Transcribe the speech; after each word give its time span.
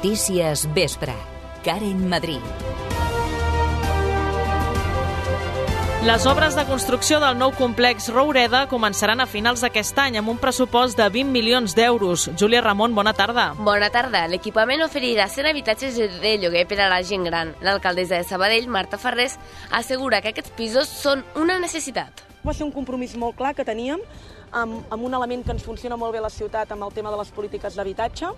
Notícies 0.00 0.66
Vespre. 0.72 1.12
Karen 1.62 2.08
Madrid. 2.08 2.40
Les 6.06 6.24
obres 6.24 6.56
de 6.56 6.64
construcció 6.64 7.18
del 7.20 7.36
nou 7.36 7.52
complex 7.52 8.08
Roureda 8.08 8.62
començaran 8.70 9.20
a 9.20 9.26
finals 9.28 9.60
d'aquest 9.60 10.00
any 10.00 10.16
amb 10.16 10.32
un 10.32 10.40
pressupost 10.40 10.96
de 10.96 11.04
20 11.04 11.28
milions 11.34 11.76
d'euros. 11.76 12.30
Júlia 12.32 12.62
Ramon, 12.64 12.94
bona 12.96 13.12
tarda. 13.12 13.50
Bona 13.60 13.90
tarda. 13.92 14.24
L'equipament 14.32 14.80
oferirà 14.86 15.28
100 15.28 15.52
habitatges 15.52 16.00
de 16.00 16.32
lloguer 16.40 16.64
per 16.64 16.80
a 16.80 16.88
la 16.88 17.02
gent 17.04 17.28
gran. 17.28 17.52
L'alcaldessa 17.60 18.22
de 18.22 18.24
Sabadell, 18.24 18.72
Marta 18.72 18.96
Ferrés, 18.96 19.36
assegura 19.68 20.22
que 20.24 20.32
aquests 20.32 20.56
pisos 20.56 20.88
són 20.88 21.26
una 21.36 21.60
necessitat. 21.60 22.24
Va 22.40 22.56
ser 22.56 22.64
un 22.64 22.72
compromís 22.72 23.18
molt 23.20 23.36
clar 23.36 23.52
que 23.52 23.68
teníem 23.68 24.00
amb, 24.50 24.80
amb 24.88 25.04
un 25.04 25.20
element 25.20 25.44
que 25.44 25.52
ens 25.52 25.68
funciona 25.68 26.00
molt 26.00 26.16
bé 26.16 26.24
a 26.24 26.30
la 26.30 26.32
ciutat 26.32 26.72
amb 26.72 26.88
el 26.88 26.96
tema 26.96 27.12
de 27.12 27.20
les 27.20 27.36
polítiques 27.36 27.76
d'habitatge, 27.76 28.32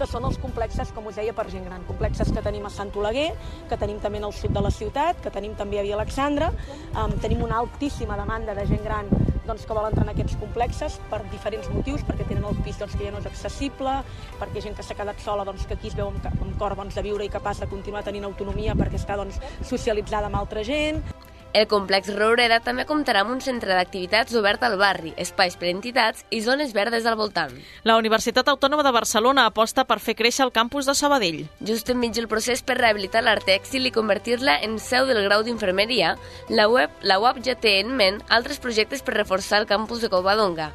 que 0.00 0.08
són 0.08 0.24
els 0.24 0.38
complexes, 0.40 0.94
com 0.96 1.10
us 1.10 1.18
deia, 1.20 1.34
per 1.36 1.46
gent 1.52 1.66
gran. 1.68 1.84
Complexes 1.88 2.32
que 2.32 2.44
tenim 2.44 2.64
a 2.64 2.72
Sant 2.72 2.92
Oleguer, 2.96 3.28
que 3.68 3.78
tenim 3.80 4.00
també 4.00 4.22
al 4.24 4.32
sud 4.36 4.54
de 4.56 4.62
la 4.64 4.72
ciutat, 4.72 5.20
que 5.20 5.32
tenim 5.34 5.56
també 5.58 5.80
a 5.80 5.84
Via 5.84 5.98
Alexandra. 5.98 6.48
Um, 6.94 7.18
tenim 7.20 7.44
una 7.44 7.60
altíssima 7.60 8.16
demanda 8.16 8.56
de 8.56 8.64
gent 8.70 8.82
gran 8.86 9.12
doncs, 9.46 9.66
que 9.66 9.74
vol 9.74 9.88
entrar 9.88 10.06
en 10.06 10.12
aquests 10.12 10.36
complexes 10.40 10.98
per 11.10 11.20
diferents 11.32 11.68
motius, 11.72 12.04
perquè 12.06 12.26
tenen 12.28 12.46
el 12.48 12.58
pis 12.64 12.78
doncs, 12.80 12.96
que 12.96 13.06
ja 13.06 13.12
no 13.12 13.20
és 13.20 13.28
accessible, 13.28 13.96
perquè 14.40 14.62
gent 14.64 14.76
que 14.78 14.86
s'ha 14.86 14.96
quedat 14.96 15.20
sola 15.24 15.44
doncs, 15.48 15.66
que 15.66 15.76
aquí 15.76 15.90
es 15.90 15.96
veu 15.98 16.08
amb, 16.12 16.28
amb 16.30 16.54
cor 16.60 16.76
doncs, 16.78 16.96
de 16.96 17.04
viure 17.04 17.26
i 17.26 17.32
capaç 17.32 17.64
de 17.64 17.68
continuar 17.70 18.04
tenint 18.06 18.28
autonomia 18.28 18.76
perquè 18.78 19.00
està 19.00 19.18
doncs, 19.20 19.40
socialitzada 19.66 20.30
amb 20.30 20.40
altra 20.40 20.64
gent. 20.66 21.02
El 21.52 21.66
complex 21.66 22.06
Roureda 22.14 22.60
també 22.62 22.84
comptarà 22.86 23.24
amb 23.24 23.32
un 23.34 23.40
centre 23.42 23.74
d'activitats 23.74 24.36
obert 24.38 24.62
al 24.62 24.76
barri, 24.78 25.10
espais 25.18 25.56
per 25.58 25.66
entitats 25.72 26.22
i 26.30 26.38
zones 26.44 26.70
verdes 26.76 27.08
al 27.10 27.16
voltant. 27.18 27.56
La 27.82 27.96
Universitat 27.98 28.46
Autònoma 28.52 28.84
de 28.86 28.92
Barcelona 28.94 29.48
aposta 29.50 29.82
per 29.84 29.98
fer 29.98 30.14
créixer 30.14 30.44
el 30.46 30.54
campus 30.54 30.86
de 30.86 30.94
Sabadell. 30.94 31.40
Just 31.66 31.90
enmig 31.90 32.14
del 32.14 32.30
procés 32.30 32.62
per 32.62 32.78
rehabilitar 32.78 33.24
l'art 33.26 33.48
tèxtil 33.50 33.90
i 33.90 33.94
convertir-la 33.96 34.60
en 34.62 34.78
seu 34.78 35.10
del 35.10 35.24
grau 35.26 35.42
d'infermeria, 35.42 36.14
la, 36.54 36.68
web, 36.70 36.94
la 37.02 37.18
UAP 37.18 37.42
ja 37.42 37.58
té 37.58 37.80
en 37.80 37.96
ment 37.98 38.22
altres 38.28 38.62
projectes 38.62 39.02
per 39.02 39.18
reforçar 39.18 39.58
el 39.58 39.66
campus 39.66 40.06
de 40.06 40.12
Covadonga. 40.12 40.70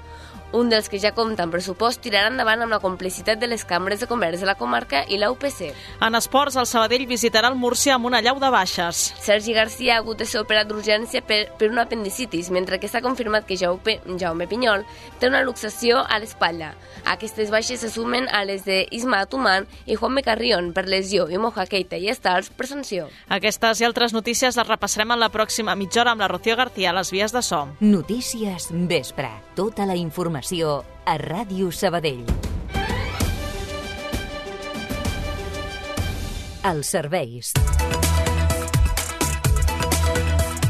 Un 0.56 0.70
dels 0.72 0.88
que 0.88 1.02
ja 1.04 1.10
compta 1.12 1.44
amb 1.44 1.52
pressupost 1.52 2.00
tirarà 2.00 2.30
endavant 2.32 2.62
amb 2.64 2.72
la 2.72 2.80
complicitat 2.80 3.42
de 3.42 3.48
les 3.52 3.66
cambres 3.68 4.00
de 4.00 4.08
comerç 4.08 4.40
de 4.40 4.48
la 4.48 4.54
comarca 4.56 5.02
i 5.12 5.18
la 5.20 5.28
UPC. 5.34 5.74
En 6.00 6.16
esports, 6.16 6.56
el 6.56 6.68
Sabadell 6.70 7.04
visitarà 7.10 7.50
el 7.52 7.58
Múrcia 7.60 7.98
amb 7.98 8.08
una 8.08 8.22
llau 8.24 8.40
de 8.40 8.48
baixes. 8.54 9.02
Sergi 9.20 9.52
Garcia 9.52 9.98
ha 9.98 10.00
hagut 10.00 10.22
de 10.22 10.28
ser 10.30 10.40
operat 10.40 10.70
d'urgència 10.70 11.20
per, 11.28 11.42
per 11.60 11.68
una 11.74 11.84
apendicitis, 11.84 12.48
mentre 12.56 12.80
que 12.80 12.88
s'ha 12.88 13.02
confirmat 13.04 13.44
que 13.44 13.58
Jaume, 13.60 13.98
Jaume 14.16 14.48
Pinyol 14.48 14.86
té 15.20 15.28
una 15.28 15.42
luxació 15.44 16.06
a 16.08 16.22
l'espatlla. 16.24 16.72
Aquestes 17.04 17.52
baixes 17.52 17.84
se 17.84 17.92
sumen 17.92 18.30
a 18.32 18.46
les 18.48 18.64
de 18.64 18.86
Isma 18.96 19.20
Atuman 19.26 19.68
i 19.86 20.00
Juan 20.00 20.24
Carrion 20.24 20.72
per 20.72 20.86
lesió 20.88 21.28
i 21.28 21.36
Moja 21.36 21.68
Keita 21.68 22.00
i 22.00 22.08
Stars 22.16 22.48
per 22.56 22.70
sanció. 22.72 23.10
Aquestes 23.28 23.84
i 23.84 23.90
altres 23.90 24.16
notícies 24.16 24.56
les 24.56 24.72
repassarem 24.72 25.12
en 25.12 25.20
la 25.20 25.34
pròxima 25.36 25.76
mitja 25.76 26.06
hora 26.06 26.16
amb 26.16 26.24
la 26.24 26.32
Rocío 26.32 26.56
García 26.56 26.96
a 26.96 26.98
les 27.02 27.12
vies 27.12 27.36
de 27.36 27.44
so. 27.44 27.66
Notícies 27.84 28.72
Vespre. 28.72 29.34
Tota 29.56 29.84
la 29.88 29.96
informació 30.00 30.45
a 31.10 31.16
Ràdio 31.18 31.72
Sabadell. 31.74 32.22
Els 36.70 36.92
serveis. 36.94 37.56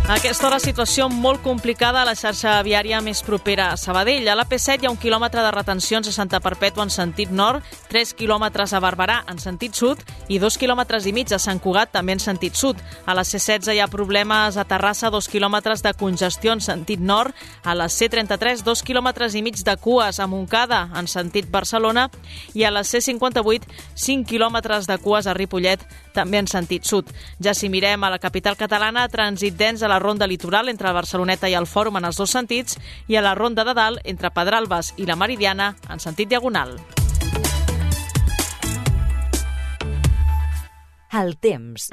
Aquesta 0.05 0.45
hora, 0.45 0.59
situació 0.61 1.07
molt 1.09 1.39
complicada 1.41 2.03
a 2.03 2.05
la 2.05 2.13
xarxa 2.13 2.59
viària 2.61 2.99
més 3.01 3.23
propera 3.25 3.71
a 3.71 3.77
Sabadell. 3.81 4.27
A 4.29 4.35
l'AP7 4.37 4.83
hi 4.83 4.85
ha 4.85 4.91
un 4.93 4.99
quilòmetre 5.01 5.41
de 5.41 5.49
retencions 5.49 6.05
a 6.05 6.11
Santa 6.13 6.37
Perpètua 6.45 6.85
en 6.85 6.91
sentit 6.93 7.31
nord, 7.33 7.65
3 7.89 8.11
quilòmetres 8.13 8.75
a 8.77 8.81
Barberà 8.83 9.15
en 9.33 9.41
sentit 9.41 9.73
sud 9.73 10.03
i 10.29 10.37
2 10.37 10.59
quilòmetres 10.61 11.07
i 11.09 11.13
mig 11.15 11.33
a 11.33 11.39
Sant 11.41 11.57
Cugat 11.57 11.89
també 11.95 12.13
en 12.13 12.21
sentit 12.21 12.53
sud. 12.53 12.77
A 13.09 13.15
la 13.17 13.23
C16 13.25 13.73
hi 13.73 13.81
ha 13.81 13.87
problemes 13.89 14.59
a 14.61 14.67
Terrassa, 14.69 15.09
2 15.09 15.29
quilòmetres 15.31 15.81
de 15.81 15.95
congestió 15.97 16.53
en 16.53 16.61
sentit 16.61 17.01
nord. 17.01 17.33
A 17.63 17.73
la 17.73 17.89
C33, 17.89 18.61
2 18.61 18.85
quilòmetres 18.85 19.33
i 19.33 19.41
mig 19.41 19.57
de 19.65 19.75
cues 19.81 20.21
a 20.21 20.29
Montcada 20.29 20.83
en 20.93 21.09
sentit 21.09 21.49
Barcelona 21.49 22.11
i 22.53 22.61
a 22.61 22.69
la 22.69 22.85
C58, 22.85 23.65
5 23.95 24.29
quilòmetres 24.29 24.85
de 24.85 25.01
cues 25.01 25.25
a 25.25 25.33
Ripollet 25.33 25.81
també 26.13 26.37
en 26.37 26.47
sentit 26.47 26.85
sud. 26.85 27.09
Ja 27.41 27.57
si 27.57 27.73
mirem 27.73 28.05
a 28.05 28.13
la 28.13 28.21
capital 28.21 28.53
catalana, 28.53 29.09
trànsit 29.09 29.57
dens 29.57 29.81
a 29.81 29.89
la 29.89 29.94
ronda 29.99 30.27
litoral 30.27 30.69
entre 30.69 30.93
Barceloneta 30.93 31.49
i 31.49 31.55
el 31.57 31.67
Fòrum 31.69 31.97
en 31.99 32.05
els 32.09 32.17
dos 32.17 32.31
sentits 32.31 32.79
i 33.07 33.15
a 33.15 33.23
la 33.25 33.35
ronda 33.35 33.63
de 33.63 33.73
dalt 33.77 34.01
entre 34.03 34.31
Pedralbes 34.31 34.93
i 34.97 35.05
la 35.05 35.15
Meridiana 35.15 35.75
en 35.89 35.99
sentit 35.99 36.29
diagonal. 36.29 36.77
El 41.15 41.37
temps. 41.39 41.91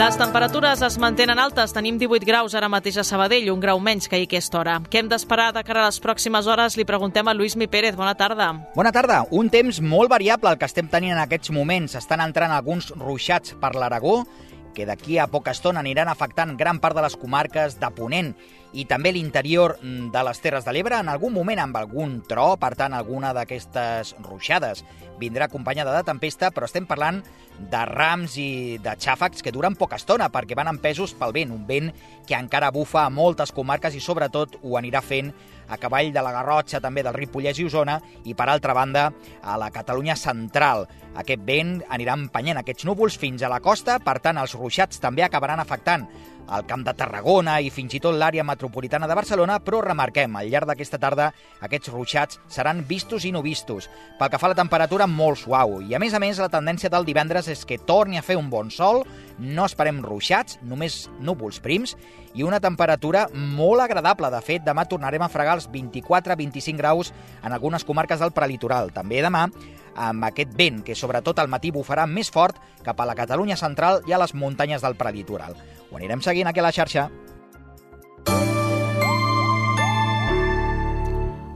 Les 0.00 0.16
temperatures 0.16 0.80
es 0.80 0.94
mantenen 1.02 1.38
altes. 1.42 1.74
Tenim 1.76 1.98
18 2.00 2.24
graus 2.24 2.54
ara 2.56 2.70
mateix 2.72 2.96
a 2.96 3.04
Sabadell, 3.04 3.50
un 3.52 3.60
grau 3.60 3.80
menys 3.84 4.06
que 4.08 4.16
ahir 4.16 4.28
aquesta 4.30 4.60
hora. 4.60 4.78
Què 4.88 5.02
hem 5.02 5.10
d'esperar 5.10 5.50
de 5.52 5.60
cara 5.66 5.82
a 5.82 5.90
les 5.90 5.98
pròximes 6.00 6.46
hores? 6.48 6.78
Li 6.78 6.86
preguntem 6.88 7.28
a 7.28 7.34
Lluís 7.36 7.56
Mi 7.58 7.68
Pérez. 7.68 7.98
Bona 7.98 8.14
tarda. 8.14 8.46
Bona 8.76 8.94
tarda. 8.96 9.24
Un 9.30 9.50
temps 9.52 9.82
molt 9.84 10.08
variable 10.08 10.54
el 10.54 10.56
que 10.56 10.70
estem 10.70 10.88
tenint 10.88 11.12
en 11.18 11.20
aquests 11.20 11.52
moments. 11.52 11.98
Estan 12.00 12.24
entrant 12.24 12.54
alguns 12.54 12.94
ruixats 12.94 13.52
per 13.60 13.74
l'Aragó 13.74 14.22
que 14.74 14.86
d'aquí 14.88 15.18
a 15.18 15.28
poca 15.30 15.54
estona 15.56 15.82
aniran 15.82 16.08
afectant 16.08 16.56
gran 16.60 16.80
part 16.80 16.96
de 16.96 17.04
les 17.04 17.16
comarques 17.20 17.78
de 17.80 17.90
Ponent 17.96 18.34
i 18.72 18.84
també 18.86 19.12
l'interior 19.12 19.76
de 19.82 20.22
les 20.26 20.40
Terres 20.40 20.64
de 20.66 20.74
l'Ebre, 20.74 21.00
en 21.00 21.10
algun 21.10 21.34
moment 21.34 21.58
amb 21.58 21.78
algun 21.80 22.20
tro, 22.28 22.54
per 22.60 22.74
tant, 22.78 22.94
alguna 22.94 23.32
d'aquestes 23.34 24.14
ruixades 24.22 24.84
vindrà 25.20 25.50
acompanyada 25.50 25.92
de 25.96 26.04
tempesta, 26.06 26.48
però 26.54 26.64
estem 26.64 26.86
parlant 26.88 27.20
de 27.60 27.80
rams 27.84 28.38
i 28.40 28.78
de 28.80 28.94
xàfecs 28.96 29.44
que 29.44 29.52
duren 29.52 29.76
poca 29.76 29.98
estona 30.00 30.30
perquè 30.32 30.56
van 30.56 30.70
empesos 30.70 31.12
pel 31.18 31.34
vent, 31.36 31.52
un 31.52 31.66
vent 31.68 31.90
que 32.26 32.38
encara 32.38 32.70
bufa 32.72 33.04
a 33.04 33.12
moltes 33.12 33.52
comarques 33.52 33.94
i 33.94 34.00
sobretot 34.00 34.56
ho 34.62 34.78
anirà 34.80 35.02
fent 35.04 35.28
a 35.70 35.76
cavall 35.78 36.08
de 36.10 36.22
la 36.24 36.32
Garrotxa, 36.34 36.80
també 36.82 37.04
del 37.06 37.14
Ripollès 37.14 37.60
i 37.60 37.68
Osona, 37.68 38.00
i 38.26 38.34
per 38.34 38.48
altra 38.48 38.74
banda 38.74 39.10
a 39.42 39.54
la 39.60 39.68
Catalunya 39.70 40.16
central. 40.18 40.88
Aquest 41.20 41.44
vent 41.46 41.76
anirà 41.94 42.16
empenyent 42.18 42.58
aquests 42.58 42.88
núvols 42.88 43.18
fins 43.20 43.44
a 43.44 43.52
la 43.52 43.60
costa, 43.62 44.00
per 44.02 44.18
tant 44.24 44.40
els 44.40 44.56
ruixats 44.58 44.98
també 44.98 45.22
acabaran 45.22 45.62
afectant 45.62 46.08
al 46.48 46.66
Camp 46.66 46.84
de 46.86 46.94
Tarragona 46.96 47.58
i 47.60 47.70
fins 47.70 47.94
i 47.94 48.00
tot 48.02 48.16
l'àrea 48.16 48.44
metropolitana 48.46 49.08
de 49.10 49.16
Barcelona, 49.18 49.58
però 49.60 49.82
remarquem, 49.84 50.36
al 50.36 50.50
llarg 50.50 50.70
d'aquesta 50.70 50.98
tarda 51.02 51.30
aquests 51.60 51.92
ruixats 51.92 52.40
seran 52.48 52.84
vistos 52.88 53.24
i 53.24 53.32
no 53.32 53.42
vistos. 53.42 53.90
Pel 54.18 54.30
que 54.30 54.40
fa 54.40 54.48
a 54.50 54.54
la 54.54 54.58
temperatura, 54.58 55.06
molt 55.06 55.42
suau. 55.42 55.80
I 55.82 55.94
a 55.94 56.02
més 56.02 56.14
a 56.14 56.22
més, 56.22 56.40
la 56.42 56.50
tendència 56.52 56.90
del 56.90 57.06
divendres 57.08 57.48
és 57.48 57.64
que 57.64 57.78
torni 57.78 58.18
a 58.18 58.24
fer 58.26 58.38
un 58.40 58.50
bon 58.50 58.70
sol, 58.70 59.04
no 59.40 59.64
esperem 59.64 60.02
ruixats, 60.04 60.58
només 60.62 61.08
núvols 61.24 61.58
prims, 61.64 61.96
i 62.36 62.44
una 62.46 62.60
temperatura 62.60 63.26
molt 63.32 63.82
agradable. 63.82 64.30
De 64.30 64.40
fet, 64.44 64.62
demà 64.66 64.84
tornarem 64.88 65.24
a 65.24 65.30
fregar 65.32 65.56
els 65.58 65.68
24-25 65.72 66.76
graus 66.78 67.14
en 67.42 67.52
algunes 67.52 67.84
comarques 67.88 68.20
del 68.20 68.34
prelitoral. 68.36 68.92
També 68.94 69.24
demà 69.24 69.48
amb 70.00 70.28
aquest 70.28 70.54
vent 70.56 70.84
que 70.86 70.94
sobretot 70.94 71.40
al 71.40 71.50
matí 71.50 71.72
bufarà 71.74 72.06
més 72.06 72.30
fort 72.30 72.60
cap 72.84 73.00
a 73.00 73.08
la 73.08 73.16
Catalunya 73.18 73.58
central 73.58 74.04
i 74.06 74.14
a 74.14 74.20
les 74.22 74.34
muntanyes 74.34 74.84
del 74.84 74.96
prelitoral. 75.00 75.58
Ho 75.90 75.98
anirem 75.98 76.22
seguint 76.22 76.46
aquí 76.46 76.62
a 76.62 76.68
la 76.68 76.76
xarxa. 76.76 77.10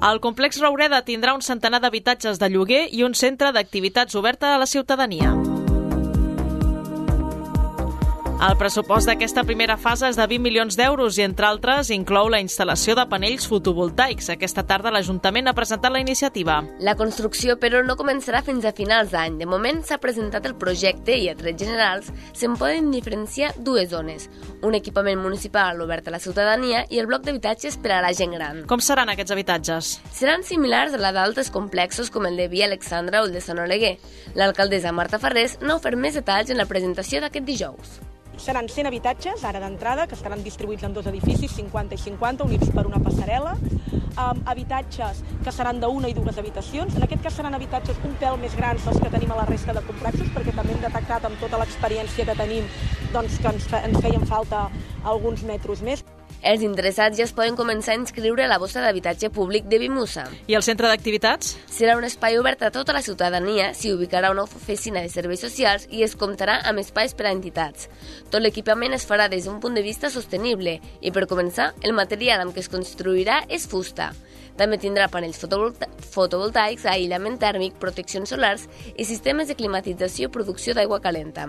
El 0.04 0.20
complex 0.20 0.58
Roureda 0.60 1.00
tindrà 1.06 1.32
un 1.32 1.40
centenar 1.40 1.80
d'habitatges 1.80 2.36
de 2.42 2.50
lloguer 2.52 2.82
i 2.92 3.06
un 3.06 3.16
centre 3.16 3.54
d'activitats 3.56 4.20
oberta 4.20 4.52
a 4.52 4.60
la 4.60 4.68
ciutadania. 4.68 5.32
El 8.44 8.58
pressupost 8.60 9.08
d'aquesta 9.08 9.40
primera 9.48 9.78
fase 9.80 10.04
és 10.10 10.18
de 10.20 10.24
20 10.28 10.42
milions 10.44 10.76
d'euros 10.76 11.16
i, 11.16 11.22
entre 11.24 11.46
altres, 11.48 11.88
inclou 11.94 12.26
la 12.28 12.42
instal·lació 12.44 12.92
de 12.98 13.06
panells 13.08 13.46
fotovoltaics. 13.48 14.28
Aquesta 14.34 14.66
tarda 14.68 14.92
l'Ajuntament 14.92 15.48
ha 15.48 15.54
presentat 15.56 15.94
la 15.94 16.02
iniciativa. 16.02 16.58
La 16.84 16.92
construcció, 16.98 17.56
però, 17.62 17.80
no 17.80 17.96
començarà 17.96 18.42
fins 18.44 18.68
a 18.68 18.74
finals 18.76 19.14
d'any. 19.16 19.38
De 19.40 19.48
moment 19.48 19.80
s'ha 19.80 19.96
presentat 20.02 20.44
el 20.44 20.58
projecte 20.60 21.16
i, 21.16 21.30
a 21.32 21.38
trets 21.40 21.64
generals, 21.64 22.12
se'n 22.36 22.60
poden 22.60 22.92
diferenciar 22.92 23.54
dues 23.56 23.88
zones. 23.96 24.28
Un 24.60 24.76
equipament 24.76 25.24
municipal 25.24 25.80
obert 25.80 26.12
a 26.12 26.16
la 26.18 26.20
ciutadania 26.20 26.84
i 26.92 27.00
el 27.00 27.08
bloc 27.08 27.24
d'habitatges 27.24 27.80
per 27.80 27.96
a 27.96 28.04
la 28.04 28.12
gent 28.12 28.36
gran. 28.36 28.66
Com 28.68 28.84
seran 28.84 29.08
aquests 29.08 29.32
habitatges? 29.32 29.94
Seran 30.12 30.44
similars 30.44 30.92
a 30.92 31.00
la 31.00 31.16
d'altres 31.16 31.48
complexos 31.48 32.12
com 32.12 32.28
el 32.28 32.36
de 32.36 32.52
Via 32.52 32.68
Alexandra 32.68 33.22
o 33.22 33.30
el 33.30 33.32
de 33.32 33.40
Sant 33.40 33.64
Oleguer. 33.64 33.96
L'alcaldessa 34.36 34.92
Marta 34.92 35.22
Ferrés 35.22 35.62
n'ha 35.62 35.78
ofert 35.80 35.96
més 35.96 36.20
detalls 36.20 36.52
en 36.52 36.60
la 36.60 36.68
presentació 36.68 37.24
d'aquest 37.24 37.48
dijous. 37.48 38.02
Seran 38.36 38.68
100 38.68 38.88
habitatges, 38.90 39.44
ara 39.44 39.60
d'entrada, 39.62 40.08
que 40.10 40.16
estaran 40.18 40.42
distribuïts 40.42 40.84
en 40.84 40.94
dos 40.94 41.06
edificis, 41.06 41.52
50 41.54 41.94
i 41.94 42.00
50, 42.02 42.44
units 42.44 42.72
per 42.74 42.84
una 42.88 42.98
passarel·la. 43.02 43.54
Um, 44.14 44.40
habitatges 44.46 45.22
que 45.42 45.52
seran 45.54 45.80
d'una 45.82 46.10
i 46.10 46.14
dues 46.14 46.38
habitacions. 46.38 46.94
En 46.94 47.06
aquest 47.06 47.22
cas 47.22 47.38
seran 47.38 47.54
habitatges 47.54 47.98
un 48.06 48.14
pèl 48.20 48.38
més 48.42 48.54
grans 48.58 48.84
dels 48.86 49.00
que 49.02 49.10
tenim 49.10 49.32
a 49.34 49.40
la 49.40 49.46
resta 49.50 49.74
de 49.74 49.82
complexos, 49.86 50.30
perquè 50.34 50.54
també 50.54 50.74
hem 50.74 50.82
detectat 50.84 51.26
amb 51.30 51.40
tota 51.42 51.62
l'experiència 51.62 52.26
que 52.26 52.36
tenim 52.38 52.68
doncs, 53.14 53.38
que 53.38 53.54
ens, 53.54 53.70
ens 53.80 54.02
feien 54.02 54.26
falta 54.30 54.68
alguns 55.02 55.46
metres 55.46 55.82
més. 55.82 56.04
Els 56.44 56.60
interessats 56.60 57.16
ja 57.16 57.24
es 57.24 57.32
poden 57.32 57.54
començar 57.56 57.94
a 57.94 57.96
inscriure 57.96 58.44
a 58.44 58.48
la 58.50 58.58
bossa 58.60 58.82
d'habitatge 58.84 59.30
públic 59.32 59.64
de 59.64 59.78
Bimusa. 59.80 60.26
I 60.44 60.58
el 60.58 60.64
centre 60.66 60.90
d'activitats? 60.90 61.54
Serà 61.72 61.94
un 61.96 62.04
espai 62.04 62.36
obert 62.36 62.60
a 62.66 62.70
tota 62.74 62.92
la 62.92 63.00
ciutadania, 63.06 63.70
s'hi 63.72 63.94
ubicarà 63.94 64.28
una 64.34 64.44
oficina 64.44 65.00
de 65.00 65.08
serveis 65.08 65.40
socials 65.40 65.88
i 65.88 66.04
es 66.04 66.18
comptarà 66.20 66.58
amb 66.68 66.84
espais 66.84 67.16
per 67.16 67.30
a 67.30 67.32
entitats. 67.32 67.88
Tot 68.28 68.44
l'equipament 68.44 68.92
es 68.92 69.08
farà 69.08 69.30
des 69.32 69.48
d'un 69.48 69.56
punt 69.62 69.72
de 69.72 69.86
vista 69.86 70.12
sostenible 70.12 70.76
i, 71.00 71.14
per 71.16 71.24
començar, 71.32 71.72
el 71.80 71.96
material 71.96 72.44
amb 72.44 72.52
què 72.52 72.60
es 72.60 72.68
construirà 72.68 73.40
és 73.48 73.64
fusta. 73.64 74.12
També 74.58 74.78
tindrà 74.78 75.08
panells 75.10 75.40
fotovolta 75.40 75.88
fotovoltaics, 76.14 76.84
aïllament 76.86 77.38
tèrmic, 77.42 77.74
proteccions 77.82 78.30
solars 78.30 78.68
i 78.94 79.06
sistemes 79.06 79.48
de 79.50 79.56
climatització 79.58 80.28
i 80.28 80.32
producció 80.32 80.74
d'aigua 80.76 81.00
calenta. 81.02 81.48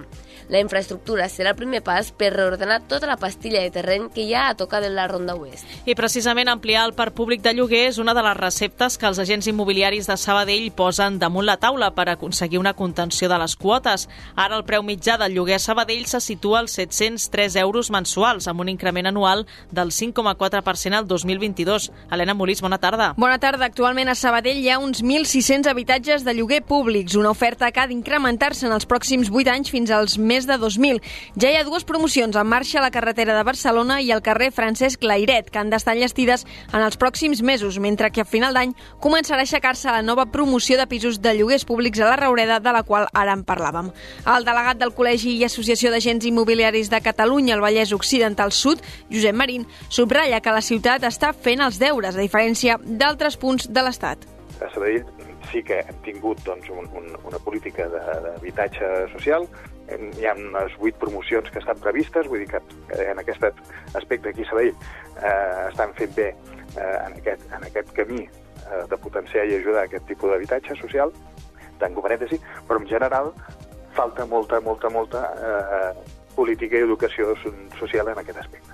La 0.49 0.61
infraestructura 0.61 1.27
serà 1.29 1.53
el 1.53 1.59
primer 1.59 1.81
pas 1.85 2.11
per 2.11 2.31
reordenar 2.33 2.81
tota 2.89 3.09
la 3.09 3.17
pastilla 3.21 3.61
de 3.61 3.71
terreny 3.73 4.07
que 4.13 4.25
hi 4.25 4.33
ha 4.33 4.47
a 4.49 4.55
tocar 4.57 4.81
de 4.81 4.89
la 4.89 5.07
Ronda 5.07 5.35
Oest. 5.35 5.65
I 5.85 5.95
precisament 5.97 6.49
ampliar 6.49 6.85
el 6.87 6.95
parc 6.97 7.15
públic 7.17 7.43
de 7.45 7.53
lloguer 7.53 7.85
és 7.91 7.99
una 8.01 8.15
de 8.17 8.23
les 8.25 8.37
receptes 8.37 8.97
que 8.97 9.09
els 9.09 9.21
agents 9.21 9.47
immobiliaris 9.51 10.09
de 10.09 10.17
Sabadell 10.17 10.71
posen 10.75 11.19
damunt 11.21 11.45
la 11.45 11.57
taula 11.61 11.91
per 11.95 12.07
aconseguir 12.09 12.59
una 12.59 12.73
contenció 12.73 13.29
de 13.29 13.39
les 13.41 13.55
quotes. 13.55 14.07
Ara 14.35 14.57
el 14.57 14.65
preu 14.65 14.83
mitjà 14.83 15.17
del 15.21 15.37
lloguer 15.37 15.59
a 15.59 15.63
Sabadell 15.63 16.05
se 16.09 16.21
situa 16.21 16.63
als 16.63 16.77
703 16.79 17.55
euros 17.61 17.91
mensuals, 17.91 18.47
amb 18.47 18.61
un 18.65 18.69
increment 18.69 19.07
anual 19.11 19.45
del 19.71 19.91
5,4% 19.91 20.97
al 20.97 21.07
2022. 21.07 21.91
Helena 22.11 22.33
Molís, 22.33 22.61
bona 22.61 22.79
tarda. 22.79 22.94
Bona 23.18 23.39
tarda. 23.39 23.65
Actualment 23.65 24.07
a 24.07 24.15
Sabadell 24.15 24.62
hi 24.62 24.69
ha 24.71 24.77
uns 24.80 25.01
1.600 25.03 25.68
habitatges 25.68 26.24
de 26.24 26.33
lloguer 26.33 26.62
públics, 26.63 27.15
una 27.19 27.31
oferta 27.33 27.71
que 27.71 27.81
ha 27.81 27.88
d'incrementar-se 27.88 28.68
en 28.68 28.74
els 28.75 28.88
pròxims 28.88 29.31
8 29.33 29.51
anys 29.51 29.71
fins 29.74 29.92
als 29.92 30.18
més 30.18 30.47
de 30.47 30.56
2.000. 30.62 31.01
Ja 31.42 31.51
hi 31.51 31.57
ha 31.59 31.65
dues 31.68 31.83
promocions 31.83 32.36
en 32.39 32.47
marxa 32.47 32.80
a 32.80 32.86
la 32.86 32.92
carretera 32.95 33.36
de 33.36 33.44
Barcelona 33.44 34.00
i 34.01 34.12
al 34.15 34.24
carrer 34.24 34.51
Francesc 34.56 35.03
Lairet, 35.03 35.50
que 35.51 35.59
han 35.59 35.74
d'estar 35.74 35.97
enllestides 35.97 36.45
en 36.71 36.80
els 36.80 36.95
pròxims 37.01 37.42
mesos, 37.44 37.80
mentre 37.83 38.12
que 38.15 38.24
a 38.24 38.30
final 38.30 38.56
d'any 38.56 38.75
començarà 39.03 39.44
a 39.44 39.48
aixecar-se 39.50 39.91
la 39.91 40.01
nova 40.01 40.27
promoció 40.31 40.77
de 40.80 40.88
pisos 40.88 41.19
de 41.21 41.36
lloguers 41.36 41.65
públics 41.68 42.00
a 42.00 42.07
la 42.07 42.15
Raureda, 42.21 42.62
de 42.63 42.71
la 42.71 42.83
qual 42.88 43.09
ara 43.13 43.36
en 43.36 43.44
parlàvem. 43.44 43.91
El 44.24 44.48
delegat 44.48 44.80
del 44.80 44.95
Col·legi 44.95 45.36
i 45.36 45.44
Associació 45.44 45.91
d'Agents 45.91 46.25
Immobiliaris 46.31 46.89
de 46.94 47.01
Catalunya 47.03 47.56
al 47.57 47.65
Vallès 47.65 47.91
Occidental 47.91 48.56
Sud, 48.56 48.80
Josep 49.12 49.36
Marín, 49.36 49.68
subratlla 49.89 50.39
que 50.39 50.56
la 50.56 50.63
ciutat 50.63 51.03
està 51.03 51.33
fent 51.36 51.59
els 51.65 51.80
deures, 51.81 52.15
a 52.15 52.24
diferència 52.24 52.80
d'altres 52.85 53.37
punts 53.41 53.67
de 53.69 53.83
l'Estat. 53.83 54.25
A 54.61 54.69
Sabadell 54.71 55.03
sí 55.51 55.61
que 55.65 55.81
hem 55.83 55.97
tingut 56.05 56.41
doncs, 56.45 56.69
un, 56.69 56.87
un, 56.97 57.09
una 57.27 57.39
política 57.43 57.87
d'habitatge 57.91 58.91
social, 59.13 59.47
hi 59.89 60.25
ha 60.25 60.33
unes 60.33 60.73
vuit 60.81 60.95
promocions 60.97 61.49
que 61.51 61.61
estan 61.61 61.77
previstes, 61.81 62.27
vull 62.31 62.41
dir 62.41 62.49
que, 62.49 62.61
en 63.05 63.21
aquest 63.21 63.43
aspecte 63.93 64.31
aquí 64.31 64.45
a 64.45 64.49
Sabadell 64.49 64.73
eh, 64.73 65.67
estan 65.69 65.93
fent 65.99 66.15
bé 66.17 66.29
eh, 66.31 66.97
en, 67.05 67.17
aquest, 67.19 67.45
en 67.53 67.67
aquest 67.69 67.93
camí 67.97 68.23
eh, 68.25 68.83
de 68.89 68.97
potenciar 68.97 69.45
i 69.45 69.59
ajudar 69.59 69.85
aquest 69.85 70.07
tipus 70.09 70.33
d'habitatge 70.33 70.77
social, 70.81 71.13
tanco 71.79 72.01
parèntesi, 72.05 72.39
però 72.67 72.81
en 72.81 72.89
general 72.89 73.33
falta 73.95 74.25
molta, 74.25 74.59
molta, 74.61 74.89
molta 74.89 75.25
eh, 75.35 75.91
política 76.35 76.79
i 76.79 76.88
educació 76.88 77.35
social 77.79 78.09
en 78.11 78.23
aquest 78.23 78.41
aspecte. 78.41 78.64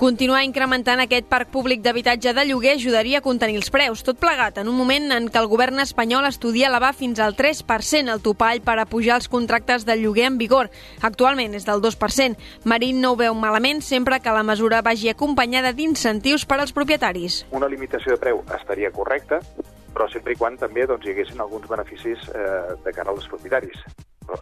Continuar 0.00 0.46
incrementant 0.48 1.02
aquest 1.02 1.26
parc 1.28 1.50
públic 1.52 1.82
d'habitatge 1.84 2.32
de 2.32 2.44
lloguer 2.48 2.70
ajudaria 2.78 3.18
a 3.20 3.24
contenir 3.26 3.58
els 3.60 3.68
preus, 3.68 4.00
tot 4.00 4.16
plegat 4.16 4.56
en 4.62 4.70
un 4.72 4.78
moment 4.78 5.12
en 5.12 5.26
què 5.28 5.36
el 5.42 5.48
govern 5.50 5.82
espanyol 5.84 6.24
estudia 6.24 6.70
elevar 6.70 6.94
fins 6.96 7.20
al 7.20 7.36
3% 7.36 8.08
el 8.08 8.24
topall 8.24 8.62
per 8.64 8.78
a 8.80 8.88
pujar 8.88 9.18
els 9.20 9.28
contractes 9.28 9.84
de 9.84 9.98
lloguer 10.00 10.24
en 10.30 10.40
vigor. 10.40 10.72
Actualment 11.04 11.52
és 11.52 11.68
del 11.68 11.84
2%. 11.84 12.40
Marín 12.64 13.04
no 13.04 13.12
ho 13.12 13.20
veu 13.20 13.36
malament 13.36 13.84
sempre 13.84 14.22
que 14.24 14.32
la 14.32 14.40
mesura 14.40 14.80
vagi 14.80 15.12
acompanyada 15.12 15.76
d'incentius 15.76 16.48
per 16.48 16.62
als 16.62 16.72
propietaris. 16.72 17.42
Una 17.52 17.68
limitació 17.68 18.16
de 18.16 18.24
preu 18.24 18.40
estaria 18.56 18.88
correcta, 18.96 19.44
però 19.92 20.08
sempre 20.08 20.32
i 20.32 20.40
quan 20.40 20.56
també 20.56 20.88
doncs, 20.88 21.04
hi 21.04 21.12
haguessin 21.12 21.44
alguns 21.44 21.68
beneficis 21.68 22.24
eh, 22.32 22.78
de 22.86 22.96
cara 22.96 23.12
als 23.12 23.28
propietaris 23.28 23.84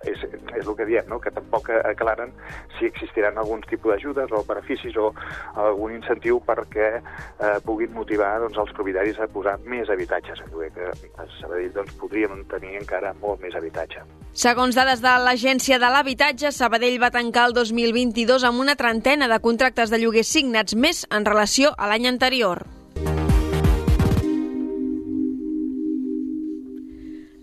és, 0.05 0.23
és 0.57 0.67
el 0.67 0.75
que 0.77 0.87
diem, 0.89 1.07
no? 1.09 1.19
que 1.23 1.33
tampoc 1.35 1.71
aclaren 1.77 2.33
si 2.79 2.87
existiran 2.89 3.39
alguns 3.39 3.67
tipus 3.71 3.95
d'ajudes 3.95 4.33
o 4.35 4.43
beneficis 4.49 4.97
o 5.01 5.11
algun 5.57 5.95
incentiu 5.97 6.41
perquè 6.45 6.89
eh, 6.99 7.59
puguin 7.65 7.93
motivar 7.97 8.37
doncs, 8.43 8.59
els 8.61 8.73
propietaris 8.77 9.21
a 9.21 9.29
posar 9.33 9.57
més 9.65 9.91
habitatges 9.91 10.43
en 10.45 10.53
lloguer, 10.53 10.71
que 10.77 11.13
a 11.17 11.29
Sabadell 11.39 11.75
doncs, 11.75 11.95
podríem 12.01 12.45
tenir 12.53 12.77
encara 12.83 13.15
molt 13.23 13.43
més 13.45 13.57
habitatge. 13.59 14.05
Segons 14.39 14.77
dades 14.79 15.03
de 15.03 15.15
l'Agència 15.25 15.81
de 15.83 15.89
l'Habitatge, 15.91 16.53
Sabadell 16.55 17.01
va 17.03 17.11
tancar 17.15 17.49
el 17.49 17.57
2022 17.57 18.47
amb 18.47 18.63
una 18.63 18.77
trentena 18.79 19.27
de 19.31 19.41
contractes 19.43 19.91
de 19.91 20.03
lloguer 20.03 20.27
signats 20.27 20.77
més 20.77 21.07
en 21.11 21.27
relació 21.27 21.75
a 21.77 21.91
l'any 21.91 22.07
anterior. 22.11 22.67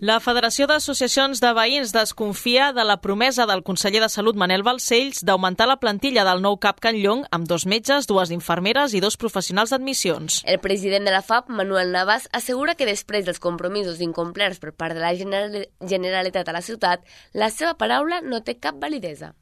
La 0.06 0.20
Federació 0.22 0.68
d'Associacions 0.70 1.40
de 1.42 1.48
Veïns 1.56 1.90
desconfia 1.90 2.68
de 2.76 2.82
la 2.86 2.94
promesa 3.02 3.42
del 3.50 3.64
conseller 3.66 3.98
de 4.04 4.08
Salut 4.12 4.36
Manel 4.38 4.62
Balcells 4.62 5.24
d'augmentar 5.26 5.66
la 5.66 5.78
plantilla 5.82 6.22
del 6.28 6.44
nou 6.44 6.60
CAP 6.62 6.78
Can 6.84 6.98
Llong 7.00 7.24
amb 7.34 7.48
dos 7.50 7.64
metges, 7.66 8.06
dues 8.06 8.30
infermeres 8.30 8.94
i 8.94 9.00
dos 9.02 9.16
professionals 9.18 9.72
d'admissions. 9.74 10.36
El 10.46 10.60
president 10.62 11.08
de 11.08 11.14
la 11.16 11.24
FAP, 11.26 11.50
Manuel 11.50 11.90
Navas, 11.96 12.28
assegura 12.38 12.76
que 12.78 12.86
després 12.86 13.26
dels 13.26 13.42
compromisos 13.42 13.98
incomplerts 14.04 14.62
per 14.62 14.76
part 14.78 14.94
de 14.94 15.02
la 15.02 15.10
Generalitat 15.16 16.46
a 16.46 16.54
la 16.54 16.62
ciutat, 16.62 17.02
la 17.34 17.50
seva 17.50 17.74
paraula 17.74 18.20
no 18.22 18.44
té 18.46 18.60
cap 18.62 18.78
validesa. 18.78 19.32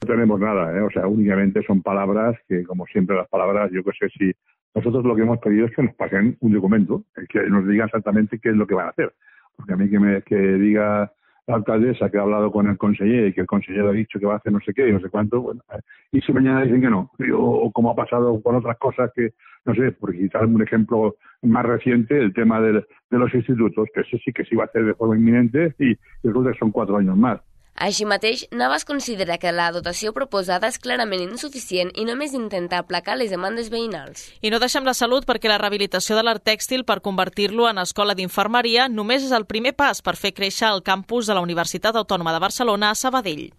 No 0.00 0.08
tenemos 0.08 0.40
nada, 0.40 0.70
¿eh? 0.72 0.80
o 0.80 0.90
sea, 0.94 1.06
únicamente 1.06 1.60
son 1.66 1.82
palabras 1.82 2.40
que, 2.48 2.64
como 2.64 2.86
siempre, 2.86 3.14
las 3.14 3.28
palabras, 3.28 3.70
yo 3.74 3.84
que 3.84 3.92
sé 4.00 4.08
si 4.16 4.32
nosotros 4.74 5.04
lo 5.04 5.16
que 5.16 5.22
hemos 5.22 5.38
pedido 5.40 5.66
es 5.66 5.76
que 5.76 5.82
nos 5.82 5.94
pasen 5.96 6.38
un 6.40 6.52
documento, 6.54 7.04
que 7.28 7.42
nos 7.50 7.68
digan 7.68 7.88
exactamente 7.88 8.38
qué 8.38 8.48
es 8.48 8.56
lo 8.56 8.66
que 8.66 8.74
van 8.74 8.86
a 8.86 8.90
hacer. 8.96 9.12
Porque 9.56 9.72
a 9.72 9.76
mí 9.76 9.88
que, 9.88 9.98
me, 9.98 10.22
que 10.22 10.36
diga 10.36 11.12
la 11.46 11.56
alcaldesa 11.56 12.10
que 12.10 12.18
ha 12.18 12.22
hablado 12.22 12.50
con 12.50 12.66
el 12.68 12.78
consejero 12.78 13.26
y 13.26 13.32
que 13.32 13.42
el 13.42 13.46
consejero 13.46 13.90
ha 13.90 13.92
dicho 13.92 14.18
que 14.18 14.26
va 14.26 14.34
a 14.34 14.36
hacer 14.38 14.52
no 14.52 14.60
sé 14.60 14.72
qué 14.72 14.88
y 14.88 14.92
no 14.92 15.00
sé 15.00 15.10
cuánto, 15.10 15.42
bueno, 15.42 15.60
y 16.10 16.20
si 16.20 16.32
mañana 16.32 16.62
dicen 16.62 16.80
que 16.80 16.88
no, 16.88 17.10
o, 17.36 17.70
como 17.70 17.90
ha 17.90 17.94
pasado 17.94 18.40
con 18.42 18.56
otras 18.56 18.78
cosas 18.78 19.10
que, 19.14 19.34
no 19.66 19.74
sé, 19.74 19.92
por 19.92 20.12
citar 20.12 20.46
un 20.46 20.62
ejemplo 20.62 21.16
más 21.42 21.66
reciente, 21.66 22.18
el 22.18 22.32
tema 22.32 22.60
de, 22.60 22.72
de 22.72 23.18
los 23.18 23.34
institutos, 23.34 23.88
que 23.94 24.00
ese 24.00 24.18
sí 24.18 24.32
que 24.32 24.44
se 24.44 24.54
iba 24.54 24.64
a 24.64 24.66
hacer 24.66 24.84
de 24.84 24.94
forma 24.94 25.16
inminente 25.16 25.74
y, 25.78 25.90
y 25.90 25.98
resulta 26.22 26.52
que 26.52 26.58
son 26.58 26.70
cuatro 26.70 26.96
años 26.96 27.16
más. 27.16 27.40
Així 27.74 28.04
mateix, 28.06 28.44
Navas 28.54 28.84
considera 28.86 29.36
que 29.42 29.50
la 29.50 29.72
dotació 29.74 30.12
proposada 30.14 30.68
és 30.70 30.78
clarament 30.78 31.24
insuficient 31.24 31.90
i 31.98 32.04
només 32.06 32.34
intenta 32.38 32.78
aplacar 32.78 33.16
les 33.18 33.34
demandes 33.34 33.70
veïnals. 33.72 34.28
I 34.46 34.52
no 34.54 34.60
deixem 34.62 34.86
la 34.86 34.94
salut 34.94 35.26
perquè 35.26 35.50
la 35.50 35.58
rehabilitació 35.58 36.14
de 36.14 36.22
l'art 36.22 36.44
tèxtil 36.46 36.86
per 36.86 37.00
convertir-lo 37.02 37.66
en 37.68 37.82
escola 37.82 38.14
d'infermeria 38.14 38.86
només 38.88 39.26
és 39.26 39.34
el 39.34 39.48
primer 39.50 39.74
pas 39.74 40.02
per 40.06 40.14
fer 40.14 40.30
créixer 40.32 40.70
el 40.70 40.84
campus 40.86 41.26
de 41.26 41.34
la 41.34 41.42
Universitat 41.42 41.98
Autònoma 41.98 42.32
de 42.32 42.44
Barcelona 42.46 42.92
a 42.92 42.94
Sabadell. 42.94 43.50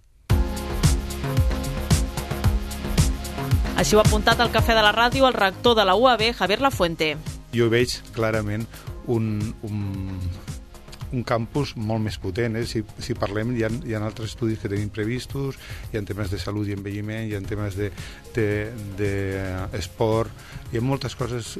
Així 3.75 3.97
ho 3.97 3.99
ha 3.99 4.07
apuntat 4.07 4.39
al 4.39 4.53
Cafè 4.55 4.71
de 4.77 4.83
la 4.85 4.95
Ràdio 4.95 5.27
el 5.27 5.35
rector 5.35 5.75
de 5.75 5.83
la 5.83 5.97
UAB, 5.99 6.29
Javier 6.39 6.61
Lafuente. 6.63 7.17
Jo 7.51 7.67
veig 7.67 7.99
clarament 8.15 8.63
un, 9.11 9.53
un, 9.67 10.15
un 11.15 11.23
campus 11.27 11.73
molt 11.75 12.03
més 12.03 12.19
potent. 12.21 12.59
Eh? 12.59 12.65
Si, 12.69 12.83
si 12.99 13.15
parlem, 13.17 13.55
hi 13.55 13.65
ha, 13.65 13.71
hi 13.87 13.95
ha 13.95 14.03
altres 14.03 14.33
estudis 14.33 14.61
que 14.61 14.71
tenim 14.71 14.91
previstos, 14.93 15.59
hi 15.91 15.99
ha 15.99 16.05
temes 16.07 16.31
de 16.33 16.41
salut 16.41 16.69
i 16.69 16.75
envelliment, 16.77 17.25
hi 17.29 17.35
ha 17.37 17.43
temes 17.45 17.79
d'esport, 17.79 18.35
de, 18.35 18.49
de, 18.99 19.11
de 19.41 19.79
esport, 19.79 20.47
hi 20.71 20.79
ha 20.79 20.85
moltes 20.85 21.15
coses 21.17 21.55